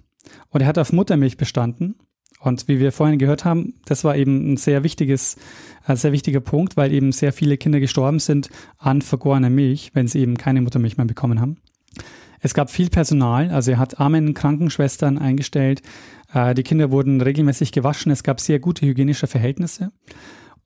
[0.50, 1.96] und er hat auf Muttermilch bestanden.
[2.40, 5.38] Und wie wir vorhin gehört haben, das war eben ein sehr wichtiges,
[5.84, 10.08] ein sehr wichtiger Punkt, weil eben sehr viele Kinder gestorben sind an vergorener Milch, wenn
[10.08, 11.58] sie eben keine Muttermilch mehr bekommen haben.
[12.40, 15.82] Es gab viel Personal, also er hat armen Krankenschwestern eingestellt.
[16.32, 18.12] Äh, die Kinder wurden regelmäßig gewaschen.
[18.12, 19.92] Es gab sehr gute hygienische Verhältnisse.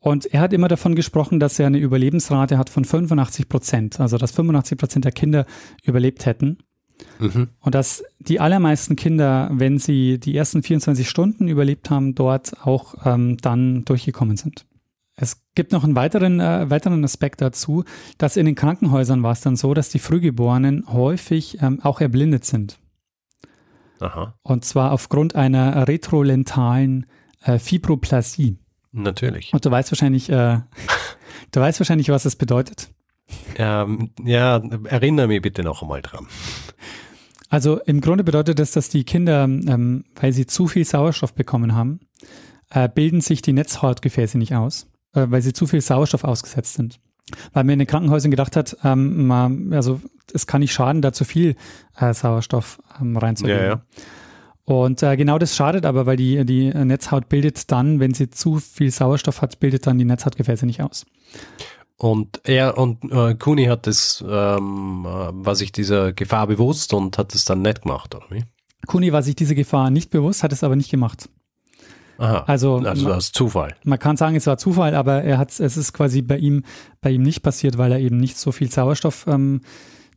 [0.01, 4.17] Und er hat immer davon gesprochen, dass er eine Überlebensrate hat von 85 Prozent, also
[4.17, 5.45] dass 85 Prozent der Kinder
[5.83, 6.57] überlebt hätten.
[7.19, 7.49] Mhm.
[7.59, 12.95] Und dass die allermeisten Kinder, wenn sie die ersten 24 Stunden überlebt haben, dort auch
[13.05, 14.65] ähm, dann durchgekommen sind.
[15.15, 17.83] Es gibt noch einen weiteren, äh, weiteren Aspekt dazu,
[18.17, 22.43] dass in den Krankenhäusern war es dann so, dass die Frühgeborenen häufig ähm, auch erblindet
[22.43, 22.79] sind.
[23.99, 24.33] Aha.
[24.41, 27.05] Und zwar aufgrund einer retrolentalen
[27.43, 28.57] äh, Fibroplasie.
[28.91, 29.53] Natürlich.
[29.53, 30.59] Und du weißt wahrscheinlich, äh,
[31.51, 32.89] du weißt wahrscheinlich, was das bedeutet.
[33.55, 36.27] Ähm, ja, erinnere mich bitte noch einmal dran.
[37.49, 41.75] Also im Grunde bedeutet das, dass die Kinder, ähm, weil sie zu viel Sauerstoff bekommen
[41.75, 41.99] haben,
[42.69, 46.99] äh, bilden sich die Netzhautgefäße nicht aus, äh, weil sie zu viel Sauerstoff ausgesetzt sind.
[47.53, 50.01] Weil man in den Krankenhäusern gedacht hat, ähm, man, also
[50.33, 51.55] es kann nicht schaden, da zu viel
[51.97, 53.61] äh, Sauerstoff ähm, reinzugeben.
[53.61, 53.81] Ja, ja.
[54.71, 58.59] Und äh, genau das schadet aber, weil die, die Netzhaut bildet dann, wenn sie zu
[58.59, 61.05] viel Sauerstoff hat, bildet dann die Netzhautgefäße nicht aus.
[61.97, 67.17] Und er und äh, Kuni hat das, ähm, äh, war sich dieser Gefahr bewusst und
[67.17, 68.43] hat es dann nicht gemacht, oder wie?
[68.87, 71.29] Kuni war sich diese Gefahr nicht bewusst, hat es aber nicht gemacht.
[72.17, 73.75] Aha, also, also das Zufall.
[73.83, 76.63] Man kann sagen, es war Zufall, aber er hat es ist quasi bei ihm,
[77.01, 79.61] bei ihm nicht passiert, weil er eben nicht so viel Sauerstoff ähm,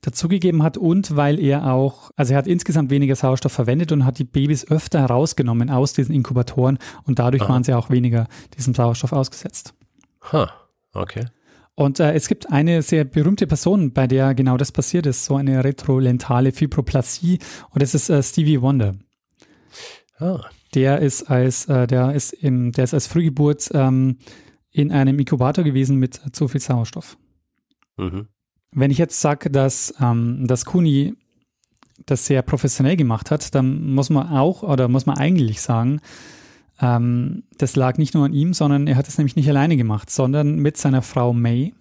[0.06, 4.18] dazugegeben hat und weil er auch, also er hat insgesamt weniger Sauerstoff verwendet und hat
[4.18, 7.50] die Babys öfter herausgenommen aus diesen Inkubatoren und dadurch Aha.
[7.50, 9.74] waren sie auch weniger diesem Sauerstoff ausgesetzt.
[10.32, 10.50] Ha,
[10.92, 11.26] okay.
[11.74, 15.36] Und äh, es gibt eine sehr berühmte Person, bei der genau das passiert ist, so
[15.36, 17.38] eine retrolentale Fibroplasie
[17.70, 18.94] und das ist äh, Stevie Wonder.
[20.18, 20.40] Ah.
[20.74, 24.18] Der ist als, äh, der ist im, der ist als Frühgeburt ähm,
[24.70, 27.16] in einem Inkubator gewesen mit zu viel Sauerstoff.
[27.96, 28.28] Mhm.
[28.74, 31.14] Wenn ich jetzt sage, dass, ähm, dass Kuni
[32.06, 36.00] das sehr professionell gemacht hat, dann muss man auch oder muss man eigentlich sagen,
[36.80, 40.10] ähm, das lag nicht nur an ihm, sondern er hat es nämlich nicht alleine gemacht,
[40.10, 41.72] sondern mit seiner Frau May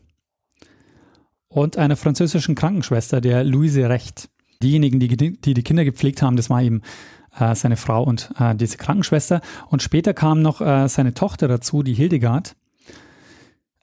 [1.48, 4.30] und einer französischen Krankenschwester, der Louise Recht.
[4.62, 6.82] Diejenigen, die die, die Kinder gepflegt haben, das war eben
[7.38, 9.42] äh, seine Frau und äh, diese Krankenschwester.
[9.70, 12.56] Und später kam noch äh, seine Tochter dazu, die Hildegard.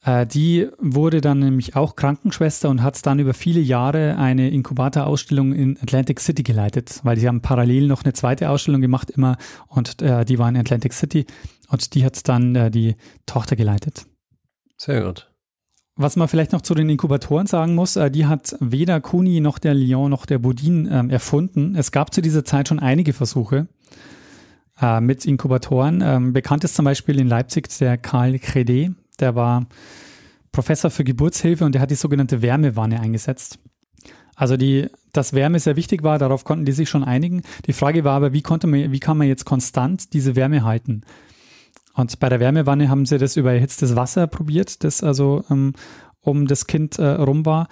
[0.05, 5.53] Äh, die wurde dann nämlich auch Krankenschwester und hat dann über viele Jahre eine Inkubatorausstellung
[5.53, 9.37] in Atlantic City geleitet, weil sie haben parallel noch eine zweite Ausstellung gemacht immer
[9.69, 11.27] und äh, die war in Atlantic City
[11.69, 14.07] und die hat dann äh, die Tochter geleitet.
[14.77, 15.31] Sehr gut.
[15.97, 19.59] Was man vielleicht noch zu den Inkubatoren sagen muss, äh, die hat weder Kuni noch
[19.59, 21.75] der Lyon noch der Boudin ähm, erfunden.
[21.77, 23.69] Es gab zu dieser Zeit schon einige Versuche
[24.81, 26.01] äh, mit Inkubatoren.
[26.03, 29.67] Ähm, bekannt ist zum Beispiel in Leipzig der Karl Credé, der war
[30.53, 33.59] Professor für Geburtshilfe und der hat die sogenannte Wärmewanne eingesetzt.
[34.35, 37.43] Also die, dass Wärme sehr wichtig war, darauf konnten die sich schon einigen.
[37.67, 41.03] Die Frage war aber, wie konnte man, wie kann man jetzt konstant diese Wärme halten?
[41.95, 45.75] Und bei der Wärmewanne haben sie das über erhitztes Wasser probiert, das also ähm,
[46.21, 47.69] um das Kind äh, rum war.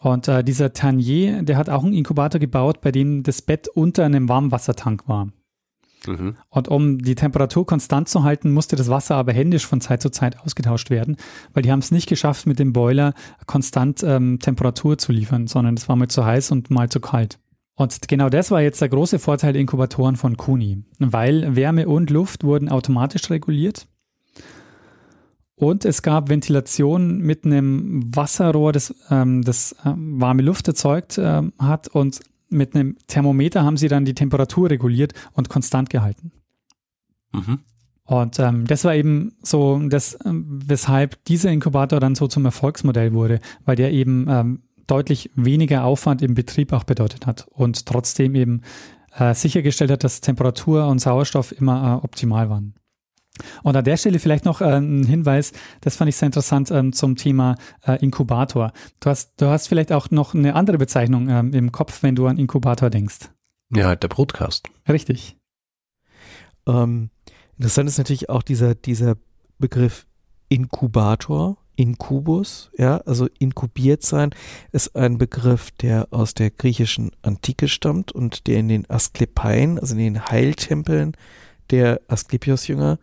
[0.00, 4.04] Und äh, dieser Tanier, der hat auch einen Inkubator gebaut, bei dem das Bett unter
[4.04, 5.28] einem Warmwassertank war.
[6.06, 6.36] Mhm.
[6.48, 10.10] Und um die Temperatur konstant zu halten, musste das Wasser aber händisch von Zeit zu
[10.10, 11.16] Zeit ausgetauscht werden,
[11.52, 13.14] weil die haben es nicht geschafft, mit dem Boiler
[13.46, 17.38] konstant ähm, Temperatur zu liefern, sondern es war mal zu heiß und mal zu kalt.
[17.76, 22.10] Und genau das war jetzt der große Vorteil der Inkubatoren von Kuni, weil Wärme und
[22.10, 23.88] Luft wurden automatisch reguliert.
[25.56, 31.42] Und es gab Ventilation mit einem Wasserrohr, das, ähm, das äh, warme Luft erzeugt äh,
[31.58, 31.88] hat.
[31.88, 32.20] Und
[32.54, 36.32] mit einem Thermometer haben sie dann die Temperatur reguliert und konstant gehalten.
[37.32, 37.60] Mhm.
[38.06, 43.14] Und ähm, das war eben so, das, ähm, weshalb dieser Inkubator dann so zum Erfolgsmodell
[43.14, 48.34] wurde, weil der eben ähm, deutlich weniger Aufwand im Betrieb auch bedeutet hat und trotzdem
[48.34, 48.60] eben
[49.16, 52.74] äh, sichergestellt hat, dass Temperatur und Sauerstoff immer äh, optimal waren.
[53.62, 56.92] Und an der Stelle vielleicht noch äh, ein Hinweis, das fand ich sehr interessant ähm,
[56.92, 58.72] zum Thema äh, Inkubator.
[59.00, 62.26] Du hast, du hast vielleicht auch noch eine andere Bezeichnung ähm, im Kopf, wenn du
[62.26, 63.30] an Inkubator denkst.
[63.74, 64.68] Ja, halt der Broadcast.
[64.88, 65.36] Richtig.
[66.66, 67.10] Ähm,
[67.56, 69.16] interessant ist natürlich auch dieser, dieser
[69.58, 70.06] Begriff
[70.48, 74.30] Inkubator, Inkubus, ja, also inkubiert sein,
[74.70, 79.94] ist ein Begriff, der aus der griechischen Antike stammt und der in den Asklepeien, also
[79.94, 81.16] in den Heiltempeln
[81.70, 82.98] der Asklepios-Jünger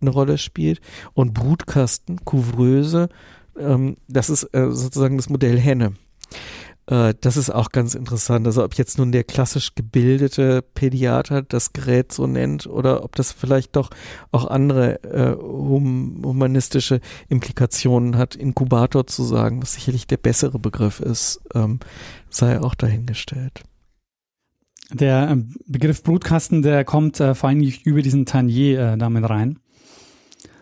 [0.00, 0.80] eine Rolle spielt.
[1.14, 3.08] Und Brutkasten, Couvreuse,
[3.58, 5.94] ähm, das ist äh, sozusagen das Modell Henne.
[6.86, 8.46] Äh, das ist auch ganz interessant.
[8.46, 13.32] Also ob jetzt nun der klassisch gebildete Pädiater das Gerät so nennt oder ob das
[13.32, 13.90] vielleicht doch
[14.30, 21.00] auch andere äh, hum humanistische Implikationen hat, Inkubator zu sagen, was sicherlich der bessere Begriff
[21.00, 21.80] ist, ähm,
[22.30, 23.62] sei auch dahingestellt.
[24.92, 29.58] Der ähm, Begriff Brutkasten, der kommt äh, vor allem über diesen Tanier äh, damit rein.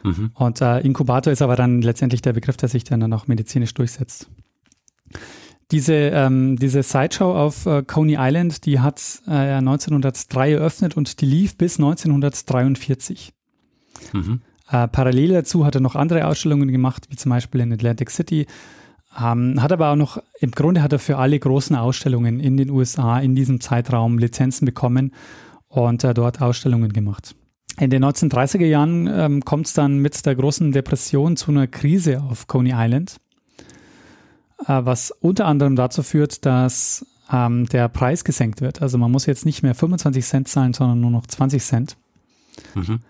[0.02, 0.30] Mhm.
[0.34, 4.28] Und äh, Inkubator ist aber dann letztendlich der Begriff, der sich dann auch medizinisch durchsetzt.
[5.70, 11.26] Diese, ähm, diese Sideshow auf äh, Coney Island, die hat äh, 1903 eröffnet und die
[11.26, 13.32] lief bis 1943.
[14.12, 14.40] Mhm.
[14.68, 18.46] Äh, parallel dazu hat er noch andere Ausstellungen gemacht, wie zum Beispiel in Atlantic City.
[19.18, 22.70] Ähm, hat aber auch noch, im Grunde hat er für alle großen Ausstellungen in den
[22.70, 25.12] USA in diesem Zeitraum Lizenzen bekommen
[25.68, 27.34] und äh, dort Ausstellungen gemacht.
[27.78, 32.22] In den 1930er Jahren ähm, kommt es dann mit der großen Depression zu einer Krise
[32.22, 33.16] auf Coney Island.
[34.66, 38.82] Äh, was unter anderem dazu führt, dass ähm, der Preis gesenkt wird.
[38.82, 41.96] Also man muss jetzt nicht mehr 25 Cent zahlen, sondern nur noch 20 Cent.
[42.74, 43.00] Mhm.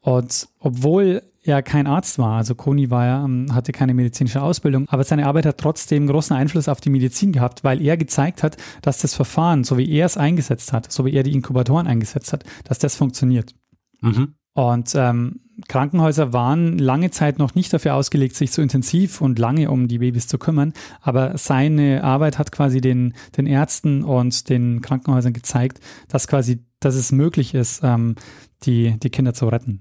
[0.00, 4.88] Und obwohl er kein Arzt war, also Koni war ja, ähm, hatte keine medizinische Ausbildung,
[4.88, 8.56] aber seine Arbeit hat trotzdem großen Einfluss auf die Medizin gehabt, weil er gezeigt hat,
[8.82, 12.32] dass das Verfahren, so wie er es eingesetzt hat, so wie er die Inkubatoren eingesetzt
[12.32, 13.54] hat, dass das funktioniert.
[14.00, 14.34] Mhm.
[14.54, 19.70] Und ähm, Krankenhäuser waren lange Zeit noch nicht dafür ausgelegt, sich so intensiv und lange
[19.70, 20.72] um die Babys zu kümmern.
[21.00, 26.94] Aber seine Arbeit hat quasi den, den Ärzten und den Krankenhäusern gezeigt, dass quasi, dass
[26.94, 28.16] es möglich ist, ähm,
[28.64, 29.80] die, die Kinder zu retten.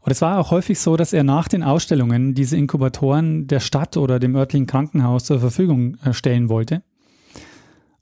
[0.00, 3.96] Und es war auch häufig so, dass er nach den Ausstellungen diese Inkubatoren der Stadt
[3.96, 6.82] oder dem örtlichen Krankenhaus zur Verfügung äh, stellen wollte.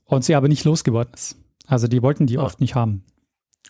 [0.05, 1.37] und sie aber nicht losgeworden ist.
[1.65, 2.41] Also die wollten die oh.
[2.43, 3.03] oft nicht haben.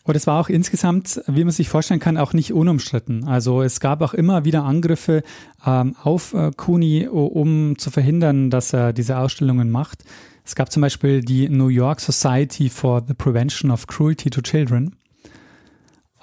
[0.06, 3.24] Und es war auch insgesamt, wie man sich vorstellen kann, auch nicht unumstritten.
[3.26, 5.24] Also es gab auch immer wieder Angriffe
[5.66, 10.04] ähm, auf äh, Cooney, um zu verhindern, dass er diese Ausstellungen macht.
[10.44, 14.94] Es gab zum Beispiel die New York Society for the Prevention of Cruelty to Children.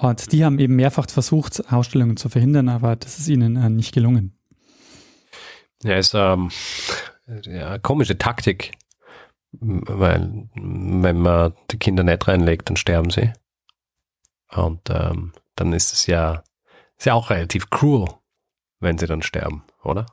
[0.00, 3.92] Und die haben eben mehrfach versucht, Ausstellungen zu verhindern, aber das ist ihnen äh, nicht
[3.92, 4.34] gelungen.
[5.82, 6.50] Ja, ist ähm,
[7.44, 8.72] ja, komische Taktik,
[9.52, 13.32] weil wenn man die Kinder nicht reinlegt, dann sterben sie.
[14.48, 16.44] Und ähm, dann ist es ja,
[16.96, 18.08] ist ja auch relativ cruel,
[18.80, 20.06] wenn sie dann sterben, oder?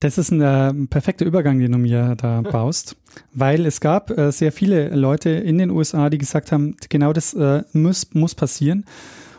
[0.00, 2.96] Das ist ein äh, perfekter Übergang, den du mir da baust,
[3.34, 7.34] weil es gab äh, sehr viele Leute in den USA, die gesagt haben, genau das
[7.34, 8.86] äh, muss, muss passieren.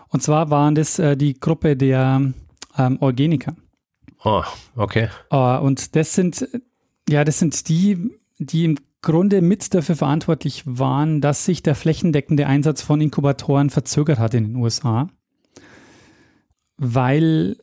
[0.09, 2.31] Und zwar waren das äh, die Gruppe der
[2.77, 3.55] ähm, Eugeniker.
[4.23, 4.43] Oh,
[4.75, 5.09] okay.
[5.33, 6.47] Uh, und das sind,
[7.09, 12.45] ja, das sind die, die im Grunde mit dafür verantwortlich waren, dass sich der flächendeckende
[12.45, 15.09] Einsatz von Inkubatoren verzögert hat in den USA,
[16.77, 17.57] weil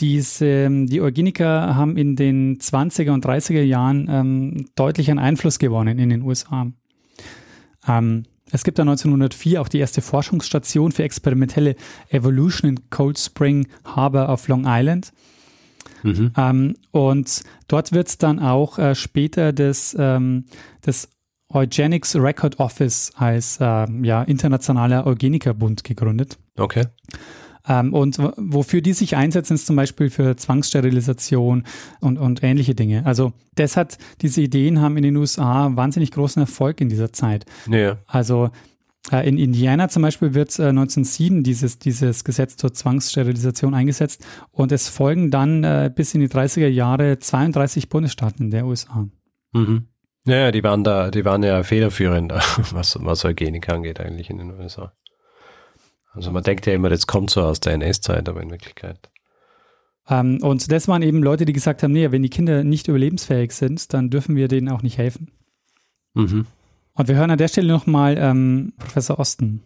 [0.00, 5.98] diese, die Eugeniker haben in den 20er und 30er Jahren ähm, deutlich an Einfluss gewonnen
[5.98, 6.66] in den USA.
[7.86, 11.76] Ähm, es gibt da 1904 auch die erste Forschungsstation für experimentelle
[12.08, 15.12] Evolution in Cold Spring Harbor auf Long Island.
[16.02, 16.32] Mhm.
[16.36, 20.46] Ähm, und dort wird es dann auch äh, später das, ähm,
[20.82, 21.08] das
[21.50, 26.38] Eugenics Record Office als äh, ja, internationaler Eugenikerbund gegründet.
[26.56, 26.86] Okay.
[27.68, 31.64] Ähm, und wofür die sich einsetzen, ist zum Beispiel für Zwangssterilisation
[32.00, 33.04] und, und ähnliche Dinge.
[33.06, 37.44] Also das hat, diese Ideen haben in den USA wahnsinnig großen Erfolg in dieser Zeit.
[37.70, 37.98] Ja.
[38.06, 38.50] Also
[39.12, 44.72] äh, in Indiana zum Beispiel wird äh, 1907 dieses, dieses Gesetz zur Zwangssterilisation eingesetzt und
[44.72, 49.06] es folgen dann äh, bis in die 30er Jahre 32 Bundesstaaten in der USA.
[49.52, 49.88] Mhm.
[50.26, 52.32] Ja, die waren da, die waren ja federführend,
[52.72, 54.92] was, was Eugenik angeht eigentlich in den USA.
[56.12, 59.10] Also man denkt ja immer, das kommt so aus der NS-Zeit, aber in Wirklichkeit.
[60.08, 63.52] Ähm, und das waren eben Leute, die gesagt haben, nee, wenn die Kinder nicht überlebensfähig
[63.52, 65.30] sind, dann dürfen wir denen auch nicht helfen.
[66.14, 66.46] Mhm.
[66.94, 69.62] Und wir hören an der Stelle nochmal ähm, Professor Osten.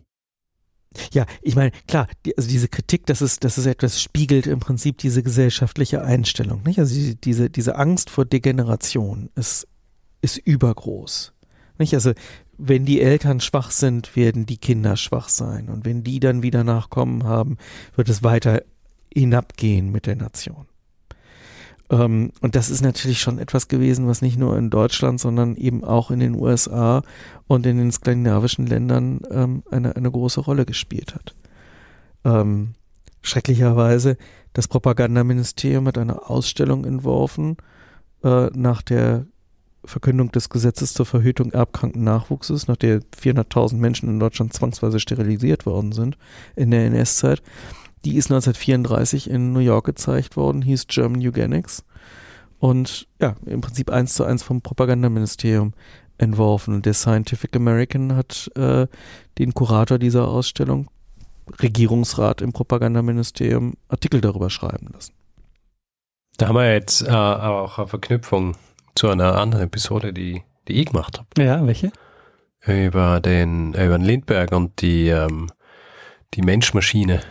[1.13, 4.61] Ja, ich meine, klar, die, also diese Kritik, das ist, das ist etwas spiegelt im
[4.61, 6.63] Prinzip diese gesellschaftliche Einstellung.
[6.65, 6.79] Nicht?
[6.79, 9.67] Also die, diese, diese Angst vor Degeneration ist,
[10.21, 11.33] ist übergroß.
[11.79, 11.95] Nicht?
[11.95, 12.13] Also
[12.65, 15.69] wenn die Eltern schwach sind, werden die Kinder schwach sein.
[15.69, 17.57] Und wenn die dann wieder Nachkommen haben,
[17.97, 18.63] wird es weiter
[19.13, 20.67] hinabgehen mit der Nation.
[21.91, 25.83] Ähm, und das ist natürlich schon etwas gewesen, was nicht nur in Deutschland, sondern eben
[25.83, 27.03] auch in den USA
[27.49, 31.35] und in den skandinavischen Ländern ähm, eine, eine große Rolle gespielt hat.
[32.25, 32.75] Ähm,
[33.23, 34.17] schrecklicherweise,
[34.53, 37.57] das Propagandaministerium hat eine Ausstellung entworfen
[38.23, 39.27] äh, nach der
[39.85, 45.67] Verkündung des Gesetzes zur Verhütung erbkranken Nachwuchses, nach der 400.000 Menschen in Deutschland zwangsweise sterilisiert
[45.67, 46.17] worden sind
[46.57, 47.43] in der NS-Zeit.
[48.05, 51.85] Die ist 1934 in New York gezeigt worden, hieß German Eugenics.
[52.59, 55.73] Und ja, im Prinzip eins zu eins vom Propagandaministerium
[56.19, 56.83] entworfen.
[56.83, 58.87] Der Scientific American hat äh,
[59.39, 60.89] den Kurator dieser Ausstellung,
[61.61, 65.13] Regierungsrat im Propagandaministerium, Artikel darüber schreiben lassen.
[66.39, 68.57] Da haben wir jetzt äh, auch eine Verknüpfung
[68.95, 71.29] zu einer anderen Episode, die, die ich gemacht habe.
[71.43, 71.93] Ja, welche?
[72.65, 75.51] Über den, über den Lindbergh und die, ähm,
[76.35, 77.21] die Menschmaschine.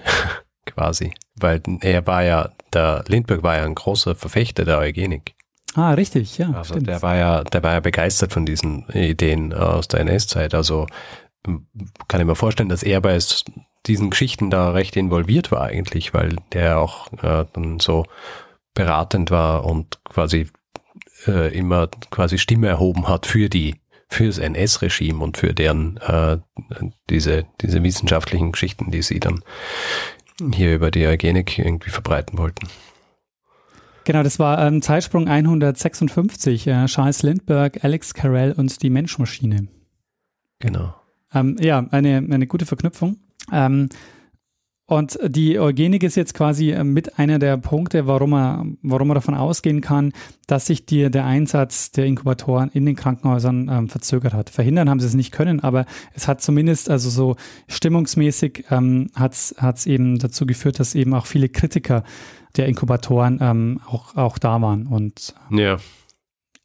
[0.65, 1.13] quasi.
[1.35, 5.35] Weil er war ja, der Lindbergh war ja ein großer Verfechter der Eugenik.
[5.75, 6.51] Ah, richtig, ja.
[6.51, 6.87] Also stimmt.
[6.87, 10.53] der war ja, der war ja begeistert von diesen Ideen aus der NS-Zeit.
[10.53, 10.87] Also
[12.07, 13.17] kann ich mir vorstellen, dass er bei
[13.87, 18.05] diesen Geschichten da recht involviert war eigentlich, weil der auch äh, dann so
[18.73, 20.47] beratend war und quasi
[21.27, 23.75] äh, immer quasi Stimme erhoben hat für die
[24.07, 26.37] für das NS-Regime und für deren äh,
[27.09, 29.43] diese diese wissenschaftlichen Geschichten, die sie dann
[30.53, 32.67] hier über die Eugenik irgendwie verbreiten wollten.
[34.03, 39.67] Genau, das war ähm, Zeitsprung 156, äh, Charles Lindbergh, Alex Carell und die Menschmaschine.
[40.59, 40.95] Genau.
[41.33, 43.17] Ähm, ja, eine, eine gute Verknüpfung.
[43.51, 43.89] Ähm,
[44.91, 49.15] und die Eugenik ist jetzt quasi äh, mit einer der Punkte, warum man, warum man
[49.15, 50.11] davon ausgehen kann,
[50.47, 54.49] dass sich die, der Einsatz der Inkubatoren in den Krankenhäusern ähm, verzögert hat.
[54.49, 57.37] Verhindern haben sie es nicht können, aber es hat zumindest, also so
[57.69, 62.03] stimmungsmäßig, ähm, hat es eben dazu geführt, dass eben auch viele Kritiker
[62.57, 64.87] der Inkubatoren ähm, auch, auch da waren.
[64.87, 65.77] Und ja.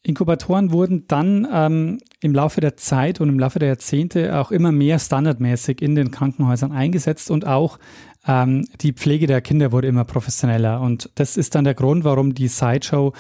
[0.07, 4.71] Inkubatoren wurden dann ähm, im Laufe der Zeit und im Laufe der Jahrzehnte auch immer
[4.71, 7.79] mehr standardmäßig in den Krankenhäusern eingesetzt und auch
[8.27, 10.81] ähm, die Pflege der Kinder wurde immer professioneller.
[10.81, 13.13] Und das ist dann der Grund, warum die Sideshow,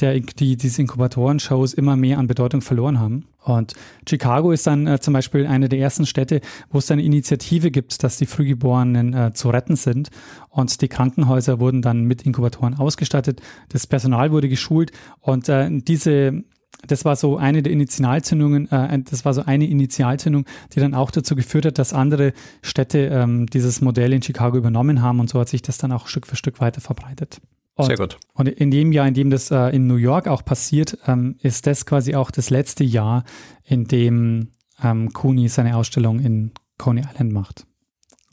[0.00, 3.26] der, die, diese Inkubatoren-Shows immer mehr an Bedeutung verloren haben.
[3.42, 3.74] Und
[4.08, 6.40] Chicago ist dann äh, zum Beispiel eine der ersten Städte,
[6.70, 10.10] wo es eine Initiative gibt, dass die Frühgeborenen äh, zu retten sind.
[10.50, 13.40] Und die Krankenhäuser wurden dann mit Inkubatoren ausgestattet.
[13.70, 16.44] Das Personal wurde geschult und äh, diese
[16.86, 21.10] das war so eine der Initialzündungen, äh, das war so eine Initialzündung, die dann auch
[21.10, 25.40] dazu geführt hat, dass andere Städte ähm, dieses Modell in Chicago übernommen haben und so
[25.40, 27.40] hat sich das dann auch Stück für Stück weiter verbreitet.
[27.74, 28.18] Und, Sehr gut.
[28.34, 31.66] Und in dem Jahr, in dem das äh, in New York auch passiert, ähm, ist
[31.66, 33.24] das quasi auch das letzte Jahr,
[33.64, 34.48] in dem
[34.82, 37.66] ähm, Cooney seine Ausstellung in Coney Island macht.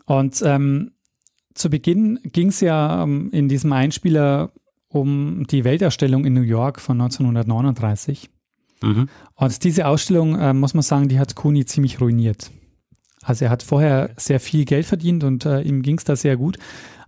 [0.05, 0.91] Und ähm,
[1.53, 4.51] zu Beginn ging es ja ähm, in diesem Einspieler
[4.89, 8.29] um die Weltausstellung in New York von 1939.
[8.81, 9.09] Mhm.
[9.35, 12.51] Und diese Ausstellung, äh, muss man sagen, die hat Kuni ziemlich ruiniert.
[13.23, 16.37] Also er hat vorher sehr viel Geld verdient und äh, ihm ging es da sehr
[16.37, 16.57] gut.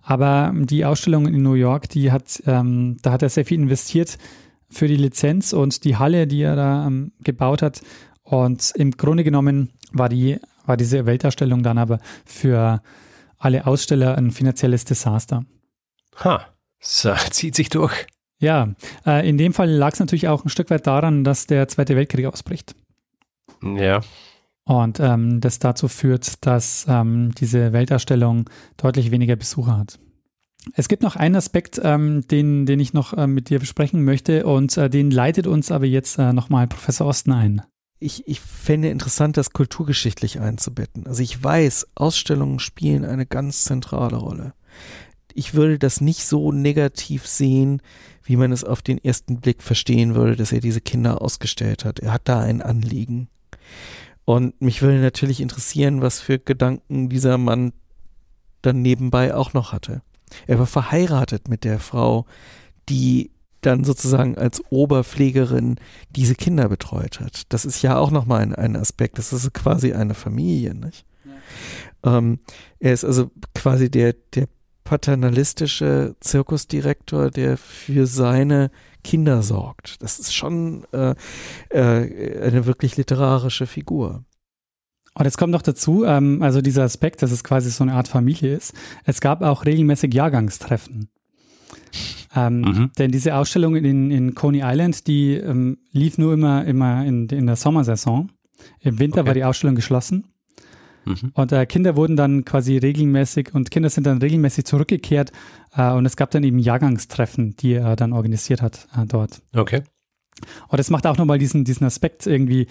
[0.02, 4.18] Aber die Ausstellung in New York, die hat, ähm, da hat er sehr viel investiert
[4.70, 7.82] für die Lizenz und die Halle, die er da ähm, gebaut hat.
[8.24, 12.82] Und im Grunde genommen war die, war diese Weltausstellung dann aber für
[13.38, 15.46] alle Aussteller ein finanzielles Desaster.
[16.24, 16.46] Ha,
[16.80, 18.08] so, zieht sich durch.
[18.40, 18.74] Ja,
[19.06, 21.96] äh, in dem Fall lag es natürlich auch ein Stück weit daran, dass der Zweite
[21.96, 22.76] Weltkrieg ausbricht.
[23.62, 24.02] Ja.
[24.64, 30.00] Und ähm, das dazu führt, dass ähm, diese Weltausstellung deutlich weniger Besucher hat.
[30.76, 34.46] Es gibt noch einen Aspekt, ähm, den, den ich noch äh, mit dir besprechen möchte
[34.46, 37.62] und äh, den leitet uns aber jetzt äh, nochmal Professor Osten ein.
[38.00, 41.08] Ich, ich fände interessant, das kulturgeschichtlich einzubetten.
[41.08, 44.54] Also ich weiß, Ausstellungen spielen eine ganz zentrale Rolle.
[45.34, 47.82] Ich würde das nicht so negativ sehen,
[48.24, 52.00] wie man es auf den ersten Blick verstehen würde, dass er diese Kinder ausgestellt hat.
[52.00, 53.28] Er hat da ein Anliegen.
[54.26, 57.74] Und mich würde natürlich interessieren, was für Gedanken dieser Mann
[58.62, 60.02] dann nebenbei auch noch hatte.
[60.46, 62.26] Er war verheiratet mit der Frau,
[62.88, 65.78] die dann sozusagen als Oberpflegerin
[66.12, 67.52] diese Kinder betreut hat.
[67.52, 69.18] Das ist ja auch nochmal ein, ein Aspekt.
[69.18, 71.06] Das ist quasi eine Familie, nicht?
[71.26, 72.18] Ja.
[72.18, 72.40] Ähm,
[72.80, 74.48] er ist also quasi der, der
[74.90, 78.72] paternalistische Zirkusdirektor, der für seine
[79.04, 80.02] Kinder sorgt.
[80.02, 81.14] Das ist schon äh,
[81.70, 84.24] äh, eine wirklich literarische Figur.
[85.14, 88.08] Und jetzt kommt noch dazu, ähm, also dieser Aspekt, dass es quasi so eine Art
[88.08, 88.74] Familie ist.
[89.06, 91.10] Es gab auch regelmäßig Jahrgangstreffen.
[92.36, 92.92] Ähm, mhm.
[92.98, 97.46] Denn diese Ausstellung in, in Coney Island, die ähm, lief nur immer, immer in, in
[97.46, 98.32] der Sommersaison.
[98.80, 99.28] Im Winter okay.
[99.28, 100.26] war die Ausstellung geschlossen.
[101.10, 101.32] Mhm.
[101.34, 105.32] Und äh, Kinder wurden dann quasi regelmäßig und Kinder sind dann regelmäßig zurückgekehrt
[105.76, 109.42] äh, und es gab dann eben Jahrgangstreffen, die er dann organisiert hat äh, dort.
[109.56, 109.84] Okay.
[110.70, 112.68] Und das macht auch nochmal diesen, diesen Aspekt irgendwie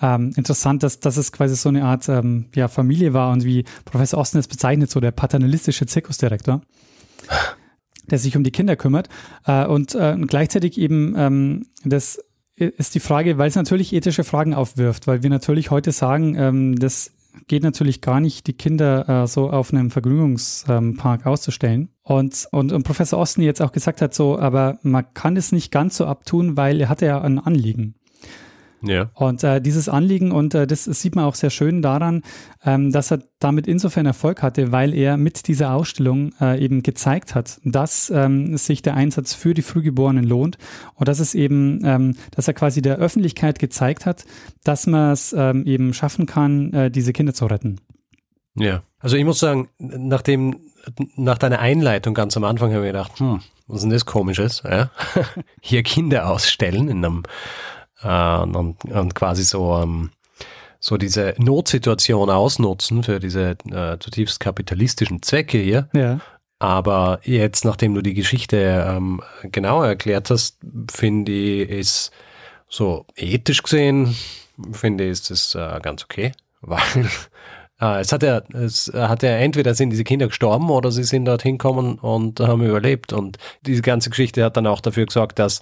[0.00, 3.64] ähm, interessant, dass, dass es quasi so eine Art ähm, ja, Familie war und wie
[3.84, 6.62] Professor Osten es bezeichnet, so der paternalistische Zirkusdirektor,
[8.10, 9.08] der sich um die Kinder kümmert.
[9.44, 12.20] Äh, und, äh, und gleichzeitig eben ähm, das
[12.56, 16.78] ist die Frage, weil es natürlich ethische Fragen aufwirft, weil wir natürlich heute sagen, ähm,
[16.78, 17.10] das
[17.46, 21.88] geht natürlich gar nicht, die Kinder äh, so auf einem Vergnügungspark ähm, auszustellen.
[22.02, 25.70] Und, und, und Professor Osten jetzt auch gesagt hat, so, aber man kann es nicht
[25.70, 27.94] ganz so abtun, weil er hatte ja ein Anliegen.
[28.82, 29.10] Ja.
[29.14, 32.22] Und äh, dieses Anliegen, und äh, das, sieht man auch sehr schön daran,
[32.64, 37.34] ähm, dass er damit insofern Erfolg hatte, weil er mit dieser Ausstellung äh, eben gezeigt
[37.34, 40.56] hat, dass ähm, sich der Einsatz für die Frühgeborenen lohnt
[40.94, 44.24] und dass es eben, ähm, dass er quasi der Öffentlichkeit gezeigt hat,
[44.64, 47.80] dass man es ähm, eben schaffen kann, äh, diese Kinder zu retten.
[48.56, 50.60] Ja, also ich muss sagen, nachdem,
[51.16, 54.62] nach deiner Einleitung ganz am Anfang habe ich gedacht, hm, was ist denn das Komisches?
[54.64, 54.90] Ja?
[55.60, 57.22] Hier Kinder ausstellen in einem
[58.02, 60.10] und, und, quasi so, ähm,
[60.78, 65.88] so diese Notsituation ausnutzen für diese äh, zutiefst kapitalistischen Zwecke hier.
[65.92, 66.20] Ja.
[66.58, 70.58] Aber jetzt, nachdem du die Geschichte ähm, genauer erklärt hast,
[70.90, 72.10] finde ich, ist
[72.68, 74.14] so ethisch gesehen,
[74.72, 77.08] finde ich, ist das äh, ganz okay, weil
[77.80, 81.24] äh, es hat ja, es hat ja entweder sind diese Kinder gestorben oder sie sind
[81.24, 83.12] dorthin gekommen und haben überlebt.
[83.12, 85.60] Und diese ganze Geschichte hat dann auch dafür gesorgt, dass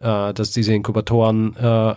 [0.00, 1.94] äh, dass diese Inkubatoren äh,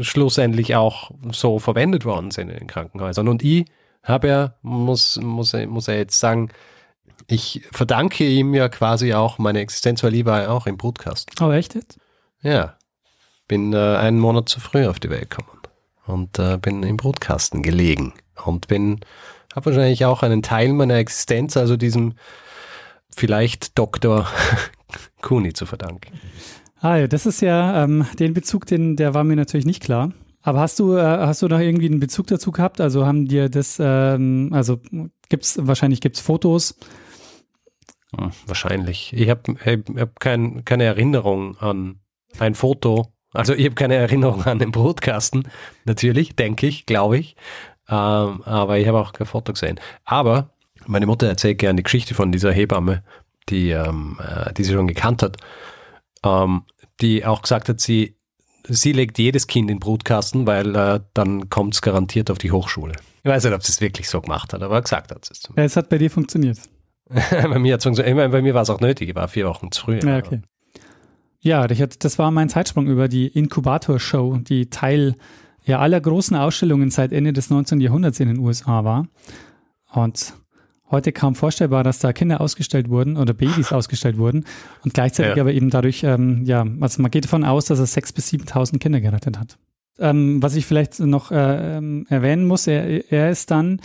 [0.00, 3.28] schlussendlich auch so verwendet worden sind in den Krankenhäusern.
[3.28, 3.66] Und ich
[4.02, 6.50] habe ja, muss, muss, muss er jetzt sagen,
[7.26, 11.34] ich verdanke ihm ja quasi auch meine Existenz, weil ich war auch im Brutkasten.
[11.44, 11.98] Oh, echt jetzt?
[12.42, 12.76] Ja.
[13.48, 15.58] Bin äh, einen Monat zu früh auf die Welt gekommen
[16.06, 18.14] und äh, bin im Brutkasten gelegen
[18.44, 19.00] und bin,
[19.54, 22.14] habe wahrscheinlich auch einen Teil meiner Existenz, also diesem
[23.14, 24.28] vielleicht Doktor
[25.22, 26.18] Kuni zu verdanken.
[26.84, 30.12] Ah das ist ja ähm, den Bezug, den, der war mir natürlich nicht klar.
[30.42, 32.78] Aber hast du, äh, hast du da irgendwie einen Bezug dazu gehabt?
[32.78, 34.80] Also haben dir das, ähm, also
[35.30, 36.76] gibt's, wahrscheinlich gibt's Fotos.
[38.14, 39.14] Hm, wahrscheinlich.
[39.14, 39.54] Ich habe
[39.98, 42.00] hab kein, keine Erinnerung an
[42.38, 43.06] ein Foto.
[43.32, 45.48] Also ich habe keine Erinnerung an den Brutkasten,
[45.86, 47.34] natürlich, denke ich, glaube ich.
[47.88, 49.80] Ähm, aber ich habe auch kein Foto gesehen.
[50.04, 50.50] Aber
[50.84, 53.02] meine Mutter erzählt gerne die Geschichte von dieser Hebamme,
[53.48, 55.38] die, ähm, äh, die sie schon gekannt hat,
[56.24, 56.62] ähm,
[57.00, 58.16] die auch gesagt hat, sie,
[58.68, 62.52] sie legt jedes Kind in den Brutkasten, weil äh, dann kommt es garantiert auf die
[62.52, 62.94] Hochschule.
[63.22, 65.42] Ich weiß nicht, ob sie es wirklich so gemacht hat, aber gesagt hat es.
[65.56, 66.58] Ja, es hat bei dir funktioniert.
[67.08, 70.00] bei mir, bei mir war es auch nötig, ich war vier Wochen zu früh.
[70.02, 70.40] Ja, okay.
[71.40, 75.14] Ja, das war mein Zeitsprung über die Inkubator-Show, die Teil
[75.62, 77.80] ja aller großen Ausstellungen seit Ende des 19.
[77.80, 79.06] Jahrhunderts in den USA war.
[79.92, 80.34] Und
[80.90, 84.44] heute kaum vorstellbar, dass da Kinder ausgestellt wurden oder Babys ausgestellt wurden
[84.84, 85.42] und gleichzeitig ja.
[85.42, 88.78] aber eben dadurch, ähm, ja, also man geht davon aus, dass er 6.000 bis 7.000
[88.78, 89.58] Kinder gerettet hat.
[89.98, 93.80] Ähm, was ich vielleicht noch äh, ähm, erwähnen muss, er, er ist dann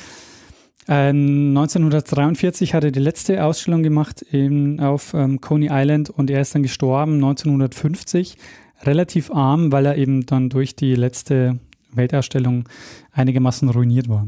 [0.88, 6.42] äh, 1943 hat er die letzte Ausstellung gemacht in, auf ähm, Coney Island und er
[6.42, 8.38] ist dann gestorben 1950,
[8.82, 11.60] relativ arm, weil er eben dann durch die letzte
[11.92, 12.68] Weltausstellung
[13.12, 14.28] einigermaßen ruiniert war.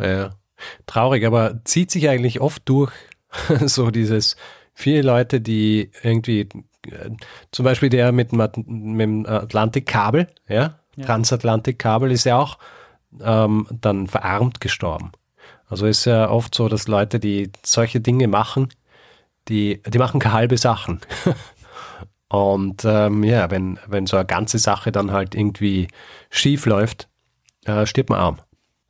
[0.00, 0.36] Ja.
[0.86, 2.92] Traurig, aber zieht sich eigentlich oft durch,
[3.66, 4.36] so dieses
[4.74, 7.10] viele Leute, die irgendwie, äh,
[7.52, 11.04] zum Beispiel der mit, mit dem Atlantikkabel, ja, ja.
[11.04, 12.58] Transatlantikkabel ist ja auch
[13.20, 15.12] ähm, dann verarmt gestorben.
[15.66, 18.68] Also ist ja oft so, dass Leute, die solche Dinge machen,
[19.48, 21.00] die, die machen keine halbe Sachen.
[22.28, 25.88] Und ähm, ja, wenn, wenn so eine ganze Sache dann halt irgendwie
[26.30, 27.08] schief läuft,
[27.64, 28.38] äh, stirbt man arm.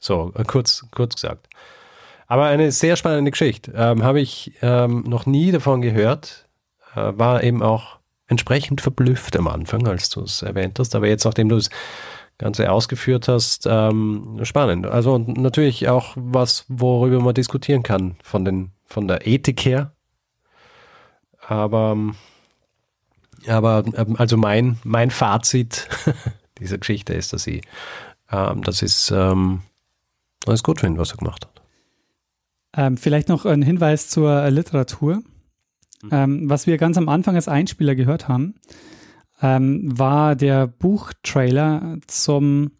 [0.04, 1.48] So, kurz, kurz gesagt.
[2.26, 3.72] Aber eine sehr spannende Geschichte.
[3.74, 6.46] Ähm, Habe ich ähm, noch nie davon gehört.
[6.94, 7.96] Äh, war eben auch
[8.26, 10.94] entsprechend verblüfft am Anfang, als du es erwähnt hast.
[10.94, 11.70] Aber jetzt, nachdem du es
[12.36, 14.86] Ganze ausgeführt hast, ähm, spannend.
[14.86, 19.92] Also und natürlich auch was, worüber man diskutieren kann von, den, von der Ethik her.
[21.46, 21.96] Aber,
[23.48, 25.88] aber ähm, also mein, mein Fazit
[26.58, 27.62] dieser Geschichte ist, dass ich
[28.30, 29.62] ähm, das ist ähm,
[30.48, 31.62] alles gut finde, was er gemacht hat.
[32.76, 35.22] Ähm, vielleicht noch ein Hinweis zur Literatur.
[36.02, 36.08] Mhm.
[36.10, 38.54] Ähm, was wir ganz am Anfang als Einspieler gehört haben,
[39.42, 42.72] ähm, war der Buchtrailer zum,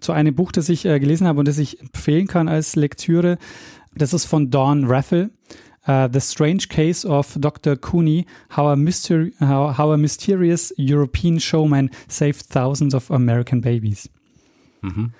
[0.00, 3.38] zu einem Buch, das ich äh, gelesen habe und das ich empfehlen kann als Lektüre.
[3.94, 5.30] Das ist von Dawn Raffel.
[5.84, 7.74] Uh, the Strange Case of Dr.
[7.74, 8.24] Cooney,
[8.56, 14.08] how a, mystery, how, how a Mysterious European Showman Saved Thousands of American Babies.
[14.82, 15.12] Mhm.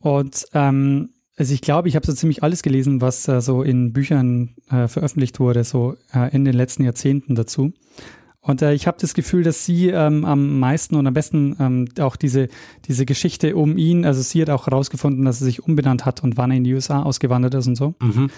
[0.00, 3.92] Und ähm, also ich glaube, ich habe so ziemlich alles gelesen, was äh, so in
[3.92, 7.72] Büchern äh, veröffentlicht wurde, so äh, in den letzten Jahrzehnten dazu.
[8.40, 11.88] Und äh, ich habe das Gefühl, dass sie ähm, am meisten und am besten ähm,
[11.98, 12.48] auch diese,
[12.86, 16.36] diese Geschichte um ihn, also sie hat auch herausgefunden, dass er sich umbenannt hat und
[16.36, 17.94] wann er in die USA ausgewandert ist und so.
[18.00, 18.30] Mhm.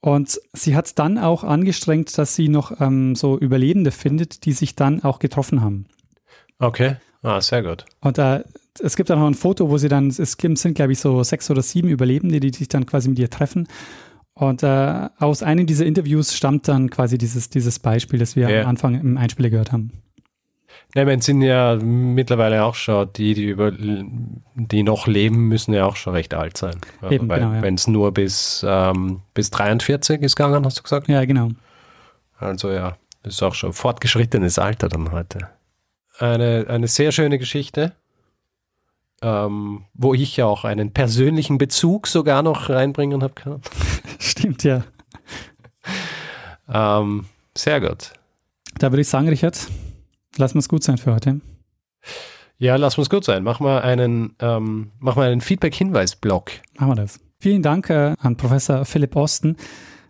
[0.00, 4.74] Und sie hat dann auch angestrengt, dass sie noch ähm, so Überlebende findet, die sich
[4.74, 5.86] dann auch getroffen haben.
[6.58, 7.86] Okay, ah, sehr gut.
[8.00, 8.42] Und äh,
[8.80, 11.50] es gibt auch noch ein Foto, wo sie dann, es sind glaube ich so sechs
[11.50, 13.68] oder sieben Überlebende, die sich dann quasi mit ihr treffen.
[14.34, 18.62] Und äh, aus einem dieser Interviews stammt dann quasi dieses, dieses Beispiel, das wir ja.
[18.62, 19.92] am Anfang im Einspieler gehört haben.
[20.94, 25.86] Ne, es sind ja mittlerweile auch schon die, die über die noch leben, müssen ja
[25.86, 26.76] auch schon recht alt sein.
[27.08, 27.62] Eben, Weil, genau, ja.
[27.62, 31.08] Wenn es nur bis, ähm, bis 43 ist gegangen, hast du gesagt?
[31.08, 31.50] Ja, genau.
[32.38, 35.48] Also ja, ist auch schon fortgeschrittenes Alter dann heute.
[36.18, 37.92] Eine, eine sehr schöne Geschichte
[39.22, 43.62] ähm, wo ich ja auch einen persönlichen Bezug sogar noch reinbringen habe können.
[44.18, 44.84] Stimmt, ja.
[46.68, 48.12] ähm, sehr gut.
[48.78, 49.68] Da würde ich sagen, Richard,
[50.36, 51.40] lass es gut sein für heute.
[52.58, 53.42] Ja, lass uns gut sein.
[53.42, 56.52] Mach mal einen, ähm, mach mal einen Feedback-Hinweis-Blog.
[56.78, 57.20] Machen wir das.
[57.38, 59.56] Vielen Dank äh, an Professor Philipp Osten,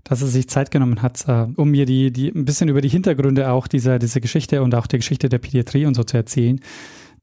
[0.04, 2.88] dass er sich Zeit genommen hat, äh, um mir die, die ein bisschen über die
[2.88, 6.60] Hintergründe auch dieser, dieser Geschichte und auch der Geschichte der Pädiatrie und so zu erzählen.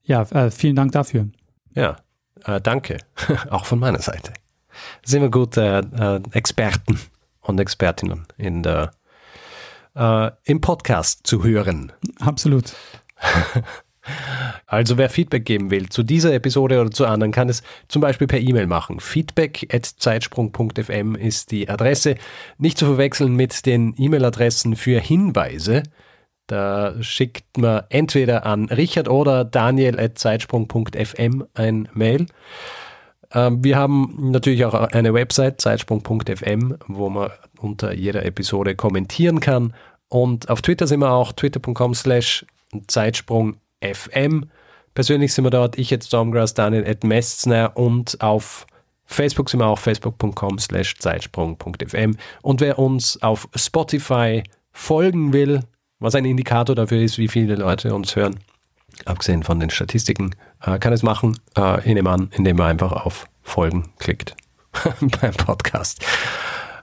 [0.04, 1.28] Ja, äh, vielen Dank dafür.
[1.76, 1.98] Ja,
[2.46, 3.00] äh, danke.
[3.50, 4.32] Auch von meiner Seite.
[5.04, 6.98] Sind wir gut äh, äh, Experten
[7.42, 8.92] und Expertinnen in der,
[9.96, 11.92] äh, im Podcast zu hören.
[12.20, 12.74] Absolut.
[14.66, 18.28] Also wer Feedback geben will zu dieser Episode oder zu anderen, kann es zum Beispiel
[18.28, 19.00] per E-Mail machen.
[19.00, 22.16] Feedback@zeitsprung.fm ist die Adresse.
[22.58, 25.84] Nicht zu verwechseln mit den E-Mail-Adressen für Hinweise.
[26.48, 32.26] Da schickt man entweder an Richard oder daniel.zeitsprung.fm ein Mail.
[33.34, 37.30] Ähm, wir haben natürlich auch eine Website, zeitsprung.fm, wo man
[37.60, 39.74] unter jeder Episode kommentieren kann.
[40.10, 42.46] Und auf Twitter sind wir auch twitter.com slash
[42.88, 44.44] zeitsprungfm.
[44.94, 48.68] Persönlich sind wir dort, ich jetzt Stormgrass, Daniel at Mestner und auf
[49.06, 55.62] Facebook sind wir auch facebook.com slash zeitsprung.fm und wer uns auf Spotify folgen will,
[56.04, 58.36] was ein Indikator dafür ist, wie viele Leute uns hören,
[59.06, 62.92] abgesehen von den Statistiken, äh, kann es machen, äh, in dem an, indem man einfach
[62.92, 64.36] auf Folgen klickt
[65.22, 66.06] beim Podcast.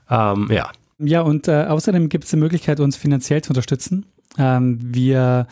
[0.09, 0.71] Ähm, ja.
[0.97, 4.05] Ja, und äh, außerdem gibt es die Möglichkeit, uns finanziell zu unterstützen.
[4.37, 5.47] Ähm, wir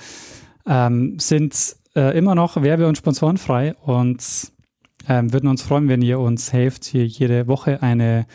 [0.68, 4.52] ähm, sind äh, immer noch werbe- und sponsorenfrei und
[5.08, 8.26] ähm, würden uns freuen, wenn ihr uns helft, hier jede Woche eine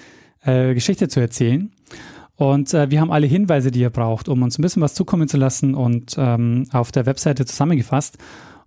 [0.45, 1.73] äh, Geschichte zu erzählen.
[2.37, 5.29] Und äh, wir haben alle Hinweise, die ihr braucht, um uns ein bisschen was zukommen
[5.29, 8.19] zu lassen und ähm, auf der Webseite zusammengefasst.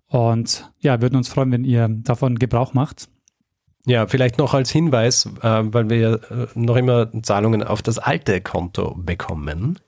[0.07, 3.09] Und ja, würden uns freuen, wenn ihr davon Gebrauch macht.
[3.85, 8.41] Ja, vielleicht noch als Hinweis, äh, weil wir äh, noch immer Zahlungen auf das alte
[8.41, 9.79] Konto bekommen.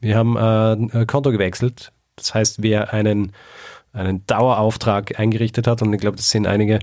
[0.00, 1.92] Wir haben äh, ein Konto gewechselt.
[2.16, 3.32] Das heißt, wer einen,
[3.92, 6.78] einen Dauerauftrag eingerichtet hat, und ich glaube, das sind einige,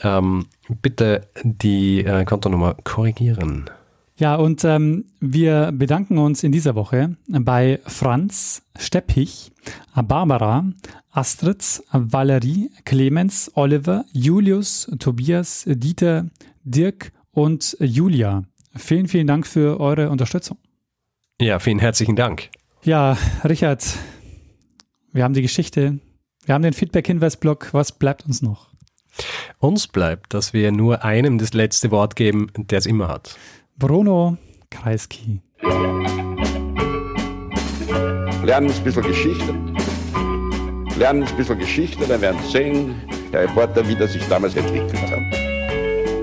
[0.00, 3.68] ähm, bitte die äh, Kontonummer korrigieren.
[4.22, 9.50] Ja, und ähm, wir bedanken uns in dieser Woche bei Franz, Steppich,
[9.96, 10.64] Barbara,
[11.10, 16.26] Astrid, Valerie, Clemens, Oliver, Julius, Tobias, Dieter,
[16.62, 18.44] Dirk und Julia.
[18.76, 20.56] Vielen, vielen Dank für eure Unterstützung.
[21.40, 22.50] Ja, vielen herzlichen Dank.
[22.84, 23.84] Ja, Richard,
[25.12, 25.98] wir haben die Geschichte,
[26.44, 27.70] wir haben den Feedback-Hinweis-Blog.
[27.72, 28.68] Was bleibt uns noch?
[29.58, 33.36] Uns bleibt, dass wir nur einem das letzte Wort geben, der es immer hat.
[33.82, 34.38] Bruno
[34.70, 35.40] Kreisky.
[38.44, 39.54] Lernen ein bisschen Geschichte.
[40.96, 42.94] Lernen ein bisschen Geschichte, dann werden Sie sehen,
[43.32, 45.18] der Reporter, wie das sich damals entwickelt hat.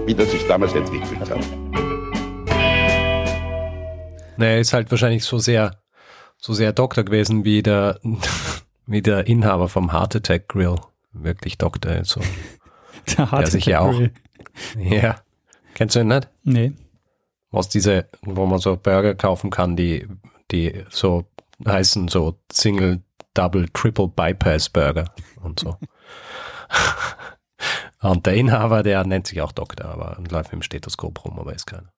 [0.08, 1.38] Wie das sich damals entwickelt hat.
[4.38, 5.82] Naja, ist halt wahrscheinlich so sehr,
[6.38, 8.00] so sehr Doktor gewesen wie der,
[8.86, 10.78] wie der Inhaber vom Heart Attack Grill.
[11.12, 12.06] Wirklich Doktor.
[12.06, 12.22] So.
[13.18, 14.00] Der, der sich ja auch.
[14.78, 15.16] Ja.
[15.74, 16.30] Kennst du ihn nicht?
[16.44, 16.74] Nee
[17.52, 20.08] was diese, wo man so Burger kaufen kann, die,
[20.52, 21.26] die so
[21.68, 23.02] heißen so Single,
[23.34, 25.06] Double, Triple Bypass Burger
[25.42, 25.78] und so.
[28.02, 31.54] und der Inhaber, der nennt sich auch Doktor, aber läuft mit dem Stethoskop rum, aber
[31.54, 31.92] ist keiner.